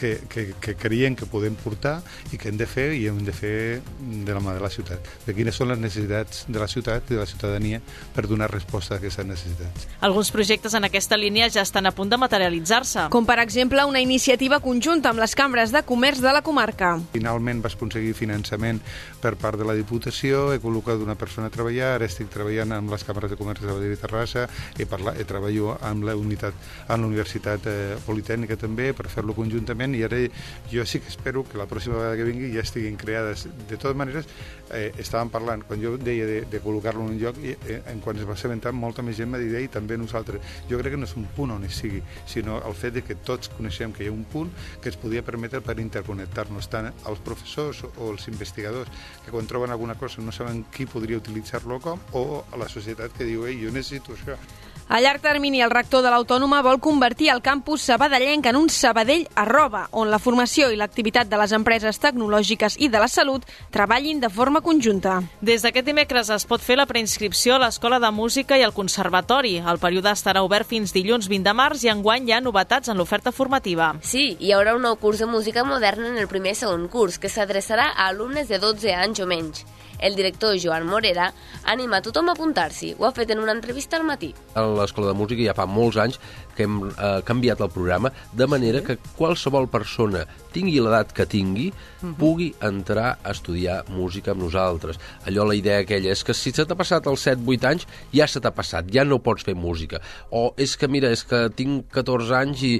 que, 0.00 0.16
que, 0.32 0.46
que 0.56 0.74
creiem 0.80 1.14
que 1.18 1.28
podem 1.28 1.54
portar 1.60 1.98
i 2.32 2.38
que 2.40 2.48
hem 2.48 2.56
de 2.56 2.66
fer 2.68 2.88
i 2.96 3.04
hem 3.10 3.20
de 3.26 3.34
fer 3.36 3.54
de 4.00 4.32
la 4.32 4.40
mà 4.40 4.54
de 4.56 4.62
la 4.64 4.70
ciutat. 4.72 5.04
De 5.26 5.34
quines 5.36 5.56
són 5.56 5.68
les 5.68 5.80
necessitats 5.80 6.46
de 6.48 6.62
la 6.62 6.68
ciutat 6.70 7.10
i 7.10 7.18
de 7.18 7.20
la 7.20 7.28
ciutadania 7.28 7.82
per 8.14 8.24
donar 8.30 8.48
resposta 8.52 8.96
a 8.96 9.00
aquestes 9.00 9.28
necessitats. 9.28 9.86
Alguns 10.00 10.32
projectes 10.32 10.74
en 10.78 10.88
aquesta 10.88 11.18
línia 11.20 11.50
ja 11.52 11.64
estan 11.66 11.86
a 11.86 11.92
punt 11.92 12.08
de 12.08 12.18
materialitzar-se. 12.20 13.08
Com 13.12 13.28
per 13.28 13.38
exemple 13.44 13.84
una 13.84 14.00
iniciativa 14.00 14.60
conjunta 14.64 15.12
amb 15.12 15.20
les 15.20 15.36
cambres 15.36 15.74
de 15.74 15.84
comerç 15.84 16.24
de 16.24 16.32
la 16.32 16.42
comarca. 16.46 16.94
Finalment 17.12 17.60
vas 17.60 17.76
aconseguir 17.76 18.14
finançament 18.16 18.80
per 19.20 19.34
part 19.36 19.60
de 19.60 19.68
la 19.68 19.76
Diputació, 19.76 20.48
he 20.54 20.62
col·locat 20.62 21.02
una 21.04 21.18
persona 21.20 21.50
a 21.50 21.54
treballar, 21.54 21.94
ara 21.98 22.08
estic 22.08 22.30
treballant 22.32 22.72
amb 22.76 22.94
les 22.94 23.04
càmeres 23.04 23.32
de 23.32 23.36
comerç 23.36 23.60
de 23.60 23.68
Sabadell 23.68 23.94
i 23.94 24.00
Terrassa, 24.00 24.46
he, 24.78 24.86
parlat, 24.88 25.20
he 25.20 25.28
treballo 25.28 25.76
amb 25.84 26.08
la 26.08 26.16
unitat, 26.16 26.56
amb 26.88 27.04
la 27.04 27.10
Universitat 27.10 27.68
eh, 27.68 27.98
Politècnica 28.06 28.56
també 28.60 28.90
per 28.96 29.10
fer-lo 29.12 29.36
conjuntament 29.36 29.89
moment 29.90 29.98
i 29.98 30.04
ara 30.04 30.18
jo 30.70 30.84
sí 30.86 31.00
que 31.00 31.08
espero 31.08 31.44
que 31.44 31.58
la 31.58 31.66
pròxima 31.66 31.96
vegada 31.96 32.16
que 32.16 32.24
vingui 32.24 32.52
ja 32.54 32.62
estiguin 32.62 32.96
creades. 32.96 33.46
De 33.68 33.76
totes 33.76 33.96
maneres, 33.96 34.26
eh, 34.70 34.92
estàvem 34.98 35.30
parlant, 35.30 35.64
quan 35.66 35.80
jo 35.82 35.96
deia 35.98 36.26
de, 36.26 36.40
de 36.50 36.60
col·locar-lo 36.60 37.02
en 37.02 37.14
un 37.14 37.18
lloc, 37.18 37.38
i, 37.42 37.56
eh, 37.66 37.82
en 37.90 38.00
quan 38.00 38.16
es 38.16 38.26
va 38.26 38.34
assabentar, 38.34 38.72
molta 38.72 39.02
més 39.02 39.16
gent 39.16 39.30
m'ha 39.30 39.38
dit, 39.38 39.54
i 39.60 39.68
també 39.68 39.98
nosaltres. 39.98 40.40
Jo 40.70 40.78
crec 40.78 40.94
que 40.94 41.00
no 41.00 41.08
és 41.08 41.16
un 41.16 41.26
punt 41.36 41.50
on 41.56 41.64
hi 41.64 41.72
sigui, 41.74 42.02
sinó 42.26 42.60
el 42.66 42.74
fet 42.74 42.94
de 42.94 43.02
que 43.02 43.16
tots 43.26 43.50
coneixem 43.56 43.92
que 43.92 44.04
hi 44.04 44.10
ha 44.10 44.14
un 44.14 44.24
punt 44.24 44.52
que 44.80 44.90
ens 44.92 44.98
podia 45.00 45.24
permetre 45.26 45.60
per 45.60 45.78
interconnectar-nos 45.80 46.70
tant 46.70 46.90
els 46.90 47.22
professors 47.26 47.84
o 47.90 48.10
els 48.12 48.28
investigadors 48.30 48.90
que 49.24 49.34
quan 49.34 49.48
troben 49.50 49.70
alguna 49.70 49.98
cosa 49.98 50.22
no 50.22 50.32
saben 50.32 50.64
qui 50.70 50.86
podria 50.86 51.18
utilitzar-lo 51.18 51.80
com, 51.80 52.00
o 52.12 52.44
a 52.52 52.60
la 52.60 52.68
societat 52.68 53.16
que 53.16 53.26
diu, 53.26 53.46
ei, 53.46 53.58
jo 53.64 53.74
necessito 53.74 54.14
això. 54.14 54.38
A 54.92 54.98
llarg 55.00 55.20
termini, 55.22 55.60
el 55.62 55.70
rector 55.70 56.02
de 56.02 56.10
l'Autònoma 56.10 56.64
vol 56.66 56.80
convertir 56.82 57.28
el 57.30 57.38
campus 57.46 57.84
sabadellenc 57.86 58.48
en 58.50 58.56
un 58.58 58.64
Sabadell 58.74 59.28
arroba, 59.38 59.84
on 59.94 60.10
la 60.10 60.18
formació 60.18 60.66
i 60.74 60.78
l'activitat 60.80 61.30
de 61.30 61.38
les 61.38 61.54
empreses 61.54 62.00
tecnològiques 62.02 62.74
i 62.82 62.88
de 62.90 62.98
la 62.98 63.06
salut 63.06 63.46
treballin 63.70 64.18
de 64.18 64.26
forma 64.34 64.64
conjunta. 64.66 65.20
Des 65.40 65.62
d'aquest 65.62 65.86
dimecres 65.86 66.34
es 66.34 66.42
pot 66.42 66.58
fer 66.58 66.74
la 66.74 66.88
preinscripció 66.90 67.54
a 67.54 67.62
l'Escola 67.62 68.00
de 68.02 68.10
Música 68.10 68.58
i 68.58 68.66
al 68.66 68.74
Conservatori. 68.74 69.60
El 69.62 69.78
període 69.78 70.10
estarà 70.10 70.42
obert 70.42 70.66
fins 70.66 70.90
dilluns 70.90 71.30
20 71.30 71.46
de 71.46 71.54
març 71.54 71.86
i 71.86 71.94
enguany 71.94 72.26
hi 72.26 72.34
ha 72.34 72.42
novetats 72.42 72.90
en 72.90 72.98
l'oferta 72.98 73.30
formativa. 73.30 73.92
Sí, 74.02 74.32
hi 74.40 74.50
haurà 74.50 74.74
un 74.74 74.82
nou 74.82 74.98
curs 74.98 75.22
de 75.22 75.30
música 75.30 75.62
moderna 75.62 76.10
en 76.10 76.18
el 76.18 76.26
primer 76.26 76.58
i 76.58 76.64
segon 76.64 76.88
curs, 76.90 77.22
que 77.22 77.30
s'adreçarà 77.30 77.92
a 77.94 78.10
alumnes 78.10 78.50
de 78.50 78.58
12 78.58 78.98
anys 79.06 79.22
o 79.22 79.30
menys. 79.30 79.62
El 80.00 80.16
director 80.16 80.56
Joan 80.60 80.86
Morera 80.88 81.30
anima 81.64 81.98
a 82.00 82.04
tothom 82.04 82.30
a 82.30 82.34
apuntar-s'hi. 82.36 82.94
Ho 82.98 83.06
ha 83.06 83.12
fet 83.16 83.30
en 83.30 83.42
una 83.42 83.52
entrevista 83.56 83.98
al 83.98 84.06
matí. 84.08 84.32
A 84.54 84.64
l'Escola 84.64 85.12
de 85.12 85.18
Música 85.18 85.44
ja 85.44 85.56
fa 85.56 85.68
molts 85.68 86.00
anys 86.00 86.20
que 86.56 86.66
hem 86.66 86.80
eh, 86.88 87.20
canviat 87.26 87.60
el 87.60 87.72
programa 87.72 88.12
de 88.32 88.48
manera 88.50 88.82
que 88.84 88.98
qualsevol 89.18 89.68
persona, 89.70 90.26
tingui 90.54 90.80
l'edat 90.82 91.12
que 91.16 91.26
tingui, 91.28 91.70
pugui 92.18 92.50
entrar 92.64 93.18
a 93.22 93.34
estudiar 93.34 93.82
música 93.92 94.34
amb 94.34 94.44
nosaltres. 94.44 95.00
Allò, 95.28 95.46
la 95.48 95.56
idea 95.58 95.80
aquella, 95.84 96.12
és 96.14 96.24
que 96.26 96.36
si 96.36 96.52
se 96.54 96.66
t'ha 96.66 96.78
passat 96.78 97.06
els 97.10 97.26
7-8 97.26 97.68
anys, 97.70 97.86
ja 98.14 98.28
se 98.30 98.42
t'ha 98.42 98.52
passat, 98.54 98.88
ja 98.92 99.04
no 99.06 99.20
pots 99.24 99.46
fer 99.46 99.56
música. 99.58 100.00
O 100.30 100.50
és 100.60 100.76
que, 100.76 100.88
mira, 100.88 101.10
és 101.12 101.24
que 101.26 101.46
tinc 101.56 101.90
14 101.94 102.36
anys 102.40 102.64
i, 102.66 102.72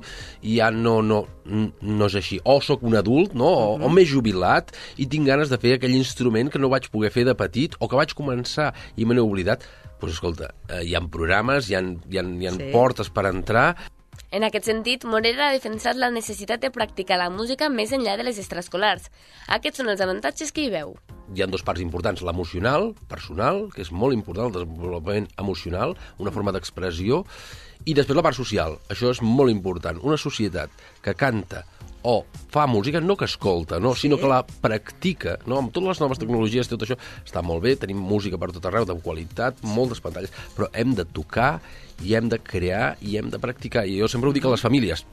i 0.43 0.59
ja 0.59 0.71
no, 0.75 1.01
no, 1.03 1.23
no 1.45 2.09
és 2.11 2.19
així. 2.21 2.41
O 2.45 2.61
sóc 2.65 2.85
un 2.87 2.97
adult, 3.01 3.37
no? 3.39 3.51
O, 3.51 3.77
o 3.81 3.93
m'he 3.93 4.07
jubilat 4.09 4.75
i 5.01 5.09
tinc 5.11 5.29
ganes 5.29 5.53
de 5.53 5.61
fer 5.61 5.77
aquell 5.77 5.97
instrument 5.97 6.51
que 6.53 6.61
no 6.63 6.73
vaig 6.73 6.91
poder 6.93 7.13
fer 7.15 7.27
de 7.29 7.37
petit 7.39 7.77
o 7.79 7.89
que 7.91 7.99
vaig 7.99 8.17
començar 8.17 8.73
i 8.97 9.07
me 9.07 9.17
n'he 9.17 9.25
oblidat. 9.25 9.67
Doncs 10.01 10.01
pues, 10.01 10.13
escolta, 10.17 10.47
eh, 10.73 10.85
hi 10.89 10.95
ha 10.97 11.01
programes, 11.13 11.69
hi 11.69 11.75
ha, 11.77 11.81
hi 11.85 12.21
ha, 12.21 12.25
hi 12.25 12.47
ha 12.49 12.53
sí. 12.57 12.69
portes 12.73 13.11
per 13.13 13.27
entrar, 13.29 13.75
en 14.31 14.45
aquest 14.47 14.69
sentit, 14.69 15.05
Morera 15.05 15.49
ha 15.49 15.55
defensat 15.55 15.99
la 15.99 16.11
necessitat 16.15 16.63
de 16.63 16.71
practicar 16.71 17.19
la 17.19 17.31
música 17.35 17.69
més 17.69 17.91
enllà 17.97 18.17
de 18.19 18.27
les 18.27 18.39
extraescolars. 18.39 19.09
Aquests 19.57 19.83
són 19.83 19.91
els 19.91 20.03
avantatges 20.05 20.55
que 20.55 20.65
hi 20.65 20.71
veu. 20.71 20.95
Hi 21.35 21.43
ha 21.43 21.49
dos 21.51 21.65
parts 21.67 21.83
importants, 21.83 22.23
l'emocional, 22.27 22.93
personal, 23.11 23.65
que 23.75 23.83
és 23.83 23.91
molt 23.91 24.15
important, 24.15 24.49
el 24.51 24.57
desenvolupament 24.61 25.27
emocional, 25.39 25.97
una 26.19 26.35
forma 26.35 26.55
d'expressió, 26.55 27.25
i 27.87 27.95
després 27.97 28.19
la 28.19 28.25
part 28.27 28.39
social. 28.39 28.79
Això 28.93 29.11
és 29.11 29.23
molt 29.23 29.51
important. 29.51 29.99
Una 30.07 30.19
societat 30.21 30.71
que 31.03 31.15
canta 31.19 31.65
o 32.03 32.25
fa 32.51 32.67
música, 32.67 33.01
no 33.01 33.17
que 33.17 33.27
escolta, 33.29 33.79
no, 33.81 33.95
sí. 33.95 34.03
sinó 34.03 34.19
que 34.19 34.29
la 34.29 34.43
practica, 34.45 35.39
no? 35.47 35.59
amb 35.61 35.73
totes 35.73 35.95
les 35.95 36.01
noves 36.03 36.21
tecnologies, 36.23 36.71
tot 36.71 36.83
això 36.87 36.97
està 37.23 37.43
molt 37.47 37.63
bé, 37.65 37.77
tenim 37.79 38.01
música 38.01 38.39
per 38.41 38.51
tot 38.55 38.67
arreu, 38.67 38.87
de 38.89 38.97
qualitat, 39.05 39.61
moltes 39.63 40.03
pantalles, 40.03 40.33
però 40.57 40.71
hem 40.73 40.95
de 40.99 41.07
tocar 41.07 41.59
i 42.05 42.17
hem 42.17 42.31
de 42.33 42.41
crear 42.43 42.97
i 43.05 43.19
hem 43.21 43.31
de 43.31 43.39
practicar. 43.39 43.87
I 43.87 44.01
jo 44.01 44.09
sempre 44.09 44.31
ho 44.31 44.37
dic 44.37 44.49
a 44.49 44.55
les 44.55 44.65
famílies, 44.65 45.05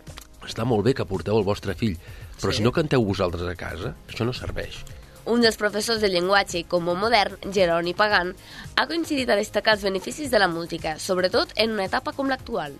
està 0.47 0.65
molt 0.65 0.85
bé 0.87 0.95
que 0.97 1.05
porteu 1.05 1.37
el 1.37 1.47
vostre 1.47 1.75
fill, 1.77 1.97
però 2.39 2.53
sí. 2.53 2.61
si 2.61 2.65
no 2.65 2.73
canteu 2.75 3.03
vosaltres 3.05 3.47
a 3.47 3.57
casa, 3.59 3.93
això 4.07 4.25
no 4.25 4.35
serveix. 4.35 4.81
Un 5.27 5.41
dels 5.43 5.57
professors 5.59 5.99
de 5.99 6.07
llenguatge 6.07 6.61
i 6.61 6.67
comú 6.71 6.95
modern, 6.95 7.35
Jeroni 7.51 7.91
Pagan, 7.93 8.31
ha 8.79 8.87
coincidit 8.87 9.27
a 9.29 9.35
destacar 9.35 9.75
els 9.75 9.83
beneficis 9.83 10.31
de 10.31 10.39
la 10.39 10.47
música, 10.47 10.95
sobretot 11.03 11.51
en 11.59 11.75
una 11.75 11.89
etapa 11.91 12.15
com 12.15 12.31
l'actual. 12.31 12.79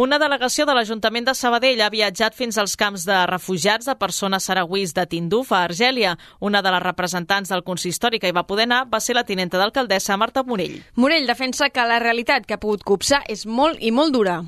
Una 0.00 0.16
delegació 0.16 0.64
de 0.64 0.72
l'Ajuntament 0.72 1.26
de 1.26 1.32
Sabadell 1.36 1.80
ha 1.84 1.90
viatjat 1.92 2.32
fins 2.32 2.56
als 2.60 2.72
camps 2.80 3.02
de 3.04 3.16
refugiats 3.28 3.84
de 3.90 3.94
persones 4.00 4.46
saragüís 4.48 4.94
de 4.96 5.04
Tinduf, 5.12 5.50
a 5.52 5.58
Argèlia. 5.66 6.14
Una 6.48 6.62
de 6.64 6.72
les 6.72 6.82
representants 6.86 7.52
del 7.52 7.64
consistori 7.66 8.20
que 8.22 8.30
hi 8.30 8.36
va 8.38 8.46
poder 8.48 8.64
anar 8.64 8.78
va 8.94 9.02
ser 9.04 9.18
la 9.18 9.26
tinenta 9.28 9.60
d'alcaldessa 9.60 10.16
Marta 10.16 10.46
Morell. 10.48 10.78
Morell 10.96 11.28
defensa 11.28 11.68
que 11.68 11.84
la 11.84 12.00
realitat 12.00 12.48
que 12.48 12.56
ha 12.56 12.62
pogut 12.64 12.86
copsar 12.92 13.20
és 13.28 13.44
molt 13.44 13.84
i 13.84 13.92
molt 13.92 14.16
dura. 14.16 14.40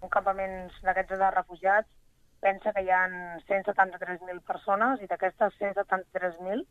Un 0.00 0.14
campament 0.16 0.56
d'aquests 0.80 1.20
de 1.26 1.30
refugiats 1.36 1.92
pensa 2.40 2.72
que 2.72 2.80
hi 2.86 2.88
ha 2.88 3.04
173.000 3.52 4.40
persones 4.48 5.04
i 5.04 5.10
d'aquestes 5.12 5.60
173.000, 5.60 6.64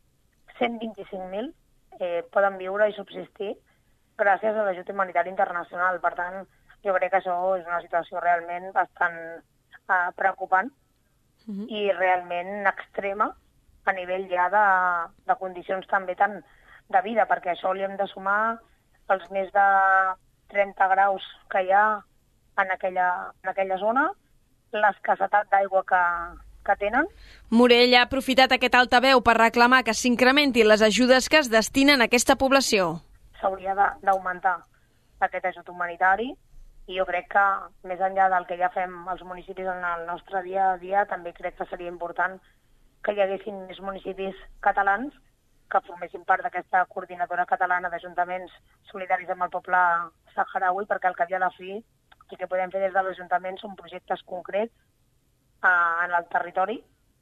125.000 0.58 1.52
eh, 2.00 2.24
poden 2.34 2.58
viure 2.58 2.90
i 2.90 2.98
subsistir 2.98 3.54
gràcies 4.18 4.50
a 4.56 4.66
l'ajut 4.66 4.90
humanitari 4.90 5.30
internacional. 5.30 6.02
Per 6.02 6.18
tant, 6.18 6.42
jo 6.84 6.94
crec 6.96 7.10
que 7.10 7.20
això 7.20 7.36
és 7.58 7.66
una 7.66 7.80
situació 7.82 8.20
realment 8.20 8.70
bastant 8.72 9.18
uh, 9.40 10.10
preocupant 10.16 10.70
uh 10.70 11.54
-huh. 11.54 11.66
i 11.68 11.92
realment 11.92 12.66
extrema 12.66 13.34
a 13.84 13.92
nivell 13.92 14.28
ja 14.30 14.48
de, 14.52 14.66
de 15.26 15.34
condicions 15.36 15.86
també 15.86 16.14
tan 16.16 16.42
de 16.88 17.02
vida, 17.02 17.26
perquè 17.26 17.54
això 17.54 17.72
li 17.74 17.82
hem 17.82 17.96
de 17.96 18.06
sumar 18.06 18.58
els 19.08 19.30
més 19.30 19.50
de 19.52 19.66
30 20.48 20.88
graus 20.94 21.22
que 21.50 21.62
hi 21.62 21.72
ha 21.72 22.02
en 22.58 22.70
aquella, 22.70 23.32
en 23.42 23.50
aquella 23.50 23.78
zona, 23.78 24.10
l'escassetat 24.72 25.48
d'aigua 25.50 25.82
que, 25.86 26.02
que 26.66 26.76
tenen. 26.82 27.06
Morell 27.50 27.94
ha 27.94 28.04
aprofitat 28.06 28.52
aquest 28.52 28.76
altaveu 28.78 29.22
per 29.26 29.36
reclamar 29.38 29.82
que 29.86 29.94
s'incrementin 29.94 30.68
les 30.68 30.82
ajudes 30.82 31.28
que 31.28 31.40
es 31.42 31.50
destinen 31.50 32.02
a 32.02 32.10
aquesta 32.10 32.36
població. 32.36 33.00
S'hauria 33.40 33.74
d'augmentar 34.02 34.58
aquest 35.20 35.50
ajut 35.52 35.68
humanitari, 35.68 36.30
i 36.90 36.96
jo 36.98 37.06
crec 37.06 37.28
que 37.30 37.42
més 37.86 38.00
enllà 38.02 38.26
del 38.32 38.46
que 38.48 38.58
ja 38.58 38.70
fem 38.74 38.94
els 39.12 39.22
municipis 39.22 39.68
en 39.70 39.84
el 39.86 40.06
nostre 40.08 40.42
dia 40.42 40.72
a 40.72 40.78
dia, 40.82 41.04
també 41.06 41.32
crec 41.36 41.54
que 41.58 41.66
seria 41.70 41.92
important 41.92 42.38
que 43.06 43.14
hi 43.14 43.22
haguessin 43.22 43.60
més 43.68 43.78
municipis 43.84 44.38
catalans 44.66 45.14
que 45.70 45.82
formessin 45.86 46.24
part 46.26 46.42
d'aquesta 46.42 46.82
coordinadora 46.90 47.46
catalana 47.46 47.90
d'ajuntaments 47.92 48.56
solidaris 48.90 49.30
amb 49.30 49.46
el 49.46 49.52
poble 49.54 49.80
saharaui, 50.34 50.88
perquè 50.90 51.10
al 51.10 51.18
cap 51.20 51.30
i 51.30 51.38
a 51.38 51.42
la 51.44 51.52
fi 51.54 51.76
el 51.78 52.38
que 52.38 52.48
podem 52.50 52.72
fer 52.74 52.82
des 52.82 52.94
de 52.94 53.02
l'Ajuntament 53.06 53.58
són 53.58 53.78
projectes 53.78 54.22
concrets 54.26 54.72
eh, 55.62 55.70
en 55.70 56.16
el 56.18 56.26
territori 56.34 56.80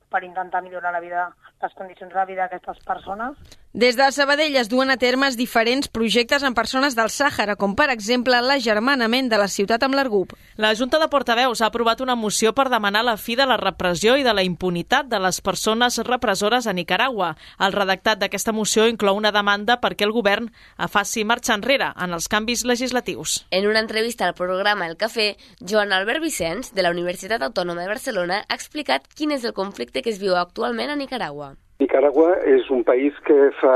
per 0.09 0.25
intentar 0.25 0.63
millorar 0.65 0.95
la 0.97 1.05
vida, 1.05 1.29
les 1.63 1.75
condicions 1.77 2.15
de 2.15 2.25
vida 2.31 2.47
d'aquestes 2.47 2.81
persones. 2.89 3.37
Des 3.75 3.97
de 3.97 4.11
Sabadell 4.13 4.57
es 4.57 4.71
duen 4.73 4.89
a 4.89 4.97
termes 4.97 5.37
diferents 5.37 5.91
projectes 5.93 6.43
en 6.43 6.55
persones 6.57 6.95
del 6.97 7.11
Sàhara, 7.13 7.53
com 7.61 7.75
per 7.77 7.91
exemple 7.93 8.39
l'agermanament 8.41 9.29
de 9.29 9.37
la 9.37 9.47
ciutat 9.47 9.85
amb 9.85 9.95
l'Argup. 9.95 10.33
La 10.57 10.71
Junta 10.75 10.97
de 10.99 11.09
Portaveus 11.13 11.61
ha 11.61 11.67
aprovat 11.69 12.01
una 12.01 12.17
moció 12.17 12.55
per 12.57 12.71
demanar 12.73 13.05
la 13.05 13.19
fi 13.19 13.37
de 13.37 13.45
la 13.45 13.59
repressió 13.61 14.17
i 14.17 14.25
de 14.25 14.33
la 14.33 14.43
impunitat 14.43 15.13
de 15.13 15.21
les 15.21 15.43
persones 15.45 16.01
repressores 16.09 16.67
a 16.67 16.73
Nicaragua. 16.73 17.35
El 17.61 17.77
redactat 17.77 18.25
d'aquesta 18.25 18.57
moció 18.57 18.89
inclou 18.89 19.21
una 19.21 19.35
demanda 19.37 19.77
perquè 19.85 20.09
el 20.09 20.17
govern 20.17 20.49
faci 20.89 21.29
marxa 21.29 21.53
enrere 21.53 21.93
en 21.93 22.17
els 22.17 22.27
canvis 22.27 22.65
legislatius. 22.65 23.45
En 23.51 23.69
una 23.69 23.85
entrevista 23.85 24.25
al 24.25 24.35
programa 24.35 24.89
El 24.89 24.97
Cafè, 24.97 25.35
Joan 25.61 25.93
Albert 25.93 26.25
Vicenç, 26.25 26.73
de 26.73 26.83
la 26.83 26.97
Universitat 26.97 27.45
Autònoma 27.45 27.85
de 27.85 27.93
Barcelona, 27.93 28.43
ha 28.49 28.57
explicat 28.57 29.13
quin 29.13 29.37
és 29.37 29.45
el 29.45 29.53
conflicte 29.53 30.01
que 30.01 30.17
es 30.17 30.25
viu 30.25 30.41
actualment 30.41 30.89
a 30.89 30.97
Nicaragua. 30.97 31.59
Nicaragua 31.79 32.33
és 32.43 32.67
un 32.75 32.81
país 32.83 33.15
que 33.23 33.35
fa, 33.61 33.75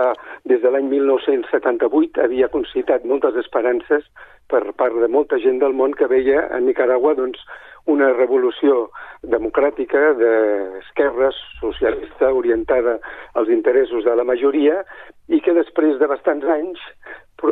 des 0.50 0.58
de 0.62 0.70
l'any 0.74 0.88
1978 0.90 2.24
havia 2.24 2.48
concitat 2.50 3.04
moltes 3.06 3.36
esperances 3.38 4.08
per 4.50 4.62
part 4.74 4.96
de 4.98 5.06
molta 5.06 5.38
gent 5.44 5.60
del 5.62 5.76
món 5.78 5.94
que 5.94 6.08
veia 6.10 6.48
a 6.50 6.58
Nicaragua 6.58 7.12
doncs, 7.14 7.38
una 7.86 8.08
revolució 8.14 8.88
democràtica 9.34 10.00
d'esquerres, 10.18 11.38
socialista, 11.60 12.32
orientada 12.34 12.96
als 13.38 13.54
interessos 13.54 14.02
de 14.04 14.16
la 14.18 14.26
majoria 14.26 14.82
i 15.30 15.38
que 15.38 15.54
després 15.54 16.02
de 16.02 16.10
bastants 16.10 16.46
anys, 16.56 16.82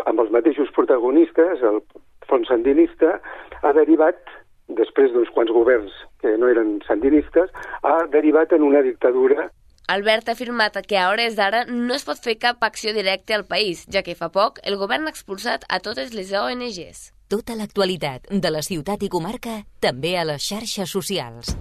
amb 0.02 0.19
els 0.19 0.35
mateixos 0.35 0.75
protagonistes, 0.75 1.62
el 1.62 1.78
front 2.26 2.50
sandinista, 2.50 3.21
ha 3.62 3.75
derivat 3.78 4.19
després 4.83 5.14
d'uns 5.14 5.30
quants 5.35 5.54
governs 5.54 5.95
que 6.23 6.35
no 6.42 6.50
eren 6.50 6.78
sandinistes, 6.90 7.54
ha 7.87 7.97
derivat 8.11 8.50
en 8.59 8.66
una 8.66 8.83
dictadura 8.87 9.47
Albert 9.90 10.28
ha 10.28 10.32
afirmat 10.37 10.76
que 10.87 10.99
a 10.99 11.09
hores 11.11 11.35
d'ara 11.35 11.64
no 11.66 11.97
es 11.97 12.04
pot 12.06 12.20
fer 12.23 12.37
cap 12.38 12.62
acció 12.62 12.92
directa 12.94 13.35
al 13.35 13.42
país, 13.42 13.82
ja 13.90 14.04
que 14.06 14.14
fa 14.14 14.28
poc 14.30 14.61
el 14.62 14.76
govern 14.78 15.09
ha 15.09 15.11
expulsat 15.11 15.66
a 15.66 15.80
totes 15.82 16.14
les 16.14 16.30
ONGs. 16.30 17.09
Tota 17.26 17.56
l'actualitat 17.59 18.30
de 18.30 18.54
la 18.54 18.62
ciutat 18.62 19.02
i 19.02 19.11
comarca 19.11 19.64
també 19.82 20.14
a 20.14 20.23
les 20.28 20.47
xarxes 20.47 20.94
socials. 20.94 21.56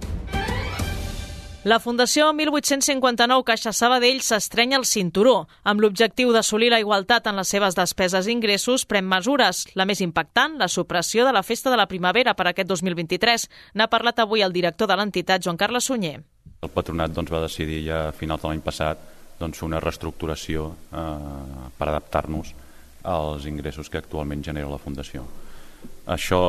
La 1.65 1.81
Fundació 1.81 2.29
1859 2.37 3.43
Caixa 3.49 3.73
Sabadell 3.73 4.21
s'estrenya 4.21 4.77
el 4.77 4.85
cinturó. 4.85 5.49
Amb 5.65 5.81
l'objectiu 5.81 6.29
d'assolir 6.31 6.69
la 6.69 6.79
igualtat 6.79 7.25
en 7.27 7.35
les 7.41 7.49
seves 7.49 7.75
despeses 7.75 8.29
i 8.29 8.35
ingressos, 8.37 8.85
pren 8.85 9.09
mesures. 9.09 9.65
La 9.73 9.89
més 9.89 10.05
impactant, 10.05 10.55
la 10.61 10.69
supressió 10.69 11.25
de 11.25 11.33
la 11.33 11.43
Festa 11.43 11.73
de 11.73 11.81
la 11.81 11.89
Primavera 11.89 12.37
per 12.37 12.47
aquest 12.47 12.69
2023. 12.69 13.49
N'ha 13.73 13.89
parlat 13.89 14.21
avui 14.21 14.45
el 14.45 14.53
director 14.53 14.87
de 14.87 15.01
l'entitat, 15.01 15.41
Joan 15.43 15.57
Carles 15.57 15.89
Sunyer. 15.89 16.21
El 16.59 16.71
patronat 16.75 17.13
doncs, 17.15 17.31
va 17.31 17.43
decidir 17.45 17.83
ja 17.85 17.99
a 18.09 18.15
finals 18.15 18.43
de 18.43 18.49
l'any 18.51 18.63
passat 18.63 19.03
doncs, 19.39 19.61
una 19.63 19.79
reestructuració 19.79 20.65
eh, 20.91 21.67
per 21.77 21.87
adaptar-nos 21.87 22.51
als 23.09 23.45
ingressos 23.47 23.87
que 23.89 24.01
actualment 24.01 24.43
genera 24.43 24.71
la 24.71 24.81
Fundació. 24.81 25.23
Això 26.11 26.41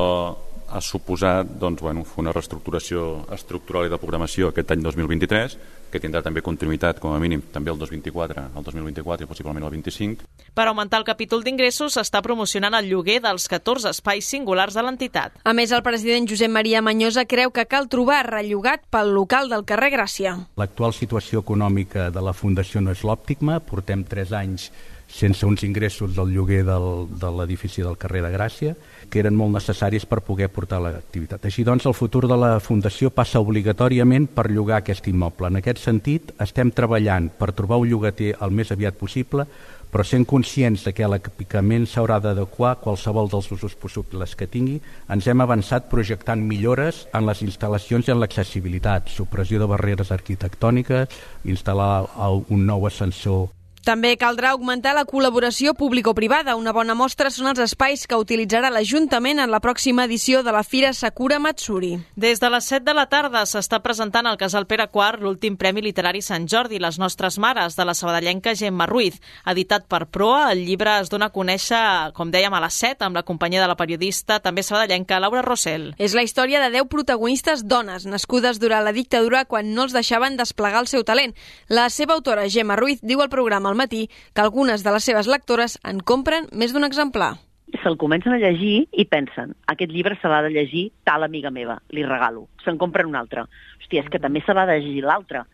ha 0.71 0.81
suposat 0.81 1.57
doncs, 1.59 1.81
bueno, 1.83 2.05
una 2.17 2.31
reestructuració 2.31 3.27
estructural 3.35 3.87
i 3.87 3.91
de 3.91 3.99
programació 3.99 4.49
aquest 4.49 4.71
any 4.71 4.83
2023 4.85 5.57
que 5.91 5.99
tindrà 5.99 6.21
també 6.23 6.41
continuïtat 6.41 7.01
com 7.03 7.11
a 7.11 7.19
mínim 7.19 7.41
també 7.51 7.71
el 7.73 7.79
2024, 7.81 8.45
el 8.55 8.63
2024 8.63 9.25
i 9.25 9.29
possiblement 9.29 9.65
el 9.67 9.73
25. 9.75 10.27
Per 10.55 10.65
augmentar 10.67 11.01
el 11.01 11.07
capítol 11.07 11.43
d'ingressos 11.43 11.97
s'està 11.97 12.21
promocionant 12.23 12.77
el 12.79 12.87
lloguer 12.87 13.19
dels 13.25 13.49
14 13.51 13.91
espais 13.91 14.29
singulars 14.31 14.77
de 14.77 14.85
l'entitat. 14.85 15.35
A 15.43 15.53
més, 15.57 15.73
el 15.75 15.83
president 15.83 16.29
Josep 16.31 16.51
Maria 16.51 16.81
Manyosa 16.81 17.27
creu 17.27 17.51
que 17.51 17.67
cal 17.67 17.89
trobar 17.91 18.23
rellogat 18.29 18.87
pel 18.89 19.11
local 19.15 19.51
del 19.51 19.67
carrer 19.67 19.91
Gràcia. 19.97 20.37
L'actual 20.55 20.95
situació 20.95 21.43
econòmica 21.43 22.09
de 22.15 22.23
la 22.23 22.33
Fundació 22.33 22.81
no 22.81 22.95
és 22.95 23.03
l'òptima. 23.03 23.59
Portem 23.59 24.05
tres 24.07 24.31
anys 24.31 24.69
sense 25.11 25.45
uns 25.45 25.63
ingressos 25.67 26.15
del 26.15 26.31
lloguer 26.31 26.63
del, 26.65 27.07
de 27.19 27.31
l'edifici 27.35 27.83
del 27.83 27.97
carrer 27.99 28.23
de 28.23 28.31
Gràcia, 28.31 28.75
que 29.11 29.19
eren 29.19 29.35
molt 29.35 29.51
necessaris 29.53 30.07
per 30.07 30.21
poder 30.23 30.47
portar 30.53 30.79
l'activitat. 30.81 31.43
Així 31.45 31.65
doncs, 31.67 31.85
el 31.85 31.97
futur 31.97 32.23
de 32.31 32.37
la 32.39 32.53
Fundació 32.63 33.11
passa 33.11 33.43
obligatòriament 33.43 34.29
per 34.31 34.47
llogar 34.49 34.79
aquest 34.79 35.11
immoble. 35.11 35.51
En 35.51 35.59
aquest 35.59 35.83
sentit, 35.83 36.31
estem 36.39 36.71
treballant 36.71 37.29
per 37.37 37.51
trobar 37.51 37.81
un 37.83 37.91
llogater 37.91 38.31
el 38.39 38.55
més 38.55 38.71
aviat 38.71 38.97
possible, 38.97 39.45
però 39.91 40.05
sent 40.07 40.23
conscients 40.23 40.85
de 40.87 40.93
que 40.95 41.07
l'equipament 41.11 41.83
s'haurà 41.91 42.21
d'adequar 42.23 42.77
qualsevol 42.79 43.27
dels 43.29 43.51
usos 43.51 43.75
possibles 43.75 44.37
que 44.39 44.47
tingui, 44.47 44.79
ens 45.11 45.27
hem 45.27 45.43
avançat 45.43 45.91
projectant 45.91 46.39
millores 46.39 47.03
en 47.11 47.27
les 47.27 47.43
instal·lacions 47.43 48.07
i 48.07 48.15
en 48.15 48.23
l'accessibilitat, 48.23 49.11
supressió 49.11 49.59
de 49.59 49.67
barreres 49.67 50.15
arquitectòniques, 50.15 51.11
instal·lar 51.43 52.05
un 52.47 52.63
nou 52.65 52.87
ascensor 52.87 53.49
també 53.85 54.13
caldrà 54.17 54.51
augmentar 54.53 54.93
la 54.93 55.05
col·laboració 55.09 55.73
público-privada. 55.73 56.55
Una 56.55 56.73
bona 56.73 56.93
mostra 56.93 57.31
són 57.33 57.49
els 57.49 57.61
espais 57.63 58.05
que 58.05 58.19
utilitzarà 58.19 58.69
l'Ajuntament 58.69 59.41
en 59.41 59.49
la 59.49 59.59
pròxima 59.63 60.05
edició 60.05 60.43
de 60.45 60.53
la 60.53 60.61
Fira 60.63 60.93
Sakura 60.93 61.39
Matsuri. 61.41 61.95
Des 62.15 62.39
de 62.39 62.49
les 62.53 62.67
7 62.69 62.85
de 62.85 62.93
la 62.93 63.07
tarda 63.09 63.41
s'està 63.49 63.81
presentant 63.81 64.29
al 64.29 64.37
Casal 64.37 64.67
Pere 64.69 64.85
IV 64.85 65.25
l'últim 65.25 65.57
Premi 65.57 65.81
Literari 65.81 66.21
Sant 66.21 66.45
Jordi, 66.47 66.77
Les 66.79 66.99
nostres 67.01 67.39
mares, 67.41 67.75
de 67.75 67.85
la 67.85 67.95
sabadellenca 67.97 68.53
Gemma 68.55 68.85
Ruiz. 68.85 69.17
Editat 69.49 69.87
per 69.89 70.05
Proa, 70.13 70.51
el 70.51 70.65
llibre 70.67 70.99
es 71.01 71.09
dona 71.09 71.31
a 71.31 71.33
conèixer, 71.33 72.13
com 72.13 72.29
dèiem, 72.29 72.53
a 72.53 72.61
les 72.61 72.77
7, 72.77 73.05
amb 73.05 73.17
la 73.17 73.25
companyia 73.25 73.61
de 73.61 73.71
la 73.71 73.77
periodista, 73.79 74.39
també 74.39 74.61
sabadellenca, 74.61 75.19
Laura 75.19 75.41
Rossell. 75.41 75.95
És 75.97 76.13
la 76.13 76.23
història 76.23 76.61
de 76.61 76.69
10 76.69 76.89
protagonistes 76.91 77.65
dones, 77.65 78.05
nascudes 78.05 78.61
durant 78.61 78.85
la 78.85 78.93
dictadura 78.93 79.45
quan 79.45 79.73
no 79.73 79.87
els 79.87 79.97
deixaven 79.97 80.37
desplegar 80.37 80.85
el 80.85 80.91
seu 80.91 81.03
talent. 81.03 81.33
La 81.67 81.89
seva 81.89 82.13
autora, 82.13 82.47
Gemma 82.49 82.77
Ruiz, 82.77 83.01
diu 83.01 83.21
al 83.21 83.33
programa 83.33 83.70
al 83.71 83.79
matí 83.79 84.09
que 84.35 84.43
algunes 84.43 84.83
de 84.83 84.91
les 84.91 85.07
seves 85.07 85.29
lectores 85.31 85.79
en 85.87 86.03
compren 86.03 86.47
més 86.51 86.75
d'un 86.75 86.85
exemplar. 86.87 87.33
Se'l 87.81 87.95
comencen 87.97 88.35
a 88.35 88.41
llegir 88.41 88.89
i 88.91 89.05
pensen, 89.07 89.55
aquest 89.71 89.91
llibre 89.95 90.17
se 90.19 90.27
l'ha 90.27 90.41
de 90.43 90.51
llegir 90.51 90.89
tal 91.07 91.23
amiga 91.23 91.49
meva, 91.55 91.79
li 91.95 92.03
regalo. 92.03 92.49
Se'n 92.65 92.77
compren 92.77 93.07
un 93.07 93.15
altre. 93.15 93.45
Hòstia, 93.79 94.03
és 94.03 94.09
que 94.11 94.19
també 94.19 94.43
se 94.43 94.53
l'ha 94.53 94.67
de 94.67 94.77
llegir 94.81 95.05
l'altre. 95.07 95.45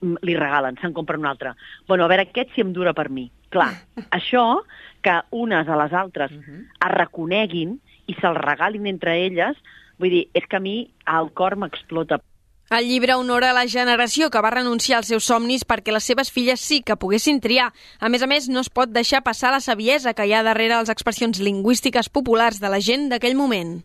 Mm, 0.00 0.20
li 0.28 0.36
regalen, 0.38 0.78
se'n 0.80 0.94
compren 0.94 1.24
un 1.24 1.30
altre. 1.30 1.56
Bueno, 1.88 2.04
a 2.04 2.12
veure, 2.12 2.28
aquest 2.28 2.54
si 2.54 2.62
em 2.62 2.72
dura 2.76 2.94
per 2.94 3.08
mi. 3.10 3.26
Clar, 3.50 3.72
això, 4.18 4.62
que 5.02 5.16
unes 5.34 5.68
a 5.68 5.80
les 5.82 5.92
altres 5.92 6.32
uh 6.32 6.42
-huh. 6.42 6.62
es 6.86 6.92
reconeguin 6.94 7.80
i 8.06 8.14
se'l 8.14 8.34
regalin 8.34 8.86
entre 8.86 9.18
elles, 9.26 9.56
vull 9.98 10.10
dir, 10.10 10.28
és 10.34 10.46
que 10.46 10.56
a 10.56 10.60
mi 10.60 10.90
el 11.06 11.32
cor 11.32 11.56
m'explota. 11.56 12.20
El 12.68 12.88
llibre 12.88 13.14
honora 13.14 13.52
la 13.54 13.68
generació 13.70 14.26
que 14.26 14.40
va 14.42 14.50
renunciar 14.50 14.98
als 14.98 15.10
seus 15.12 15.28
somnis 15.30 15.62
perquè 15.62 15.92
les 15.94 16.08
seves 16.10 16.32
filles 16.34 16.58
sí 16.58 16.80
que 16.82 16.96
poguessin 16.98 17.38
triar. 17.40 17.68
A 18.00 18.10
més 18.10 18.24
a 18.26 18.26
més, 18.26 18.48
no 18.50 18.58
es 18.64 18.70
pot 18.74 18.90
deixar 18.90 19.22
passar 19.22 19.52
la 19.54 19.62
saviesa 19.62 20.14
que 20.18 20.26
hi 20.26 20.34
ha 20.34 20.42
darrere 20.42 20.80
les 20.80 20.90
expressions 20.90 21.38
lingüístiques 21.38 22.10
populars 22.10 22.58
de 22.58 22.72
la 22.72 22.82
gent 22.82 23.06
d'aquell 23.12 23.38
moment. 23.38 23.76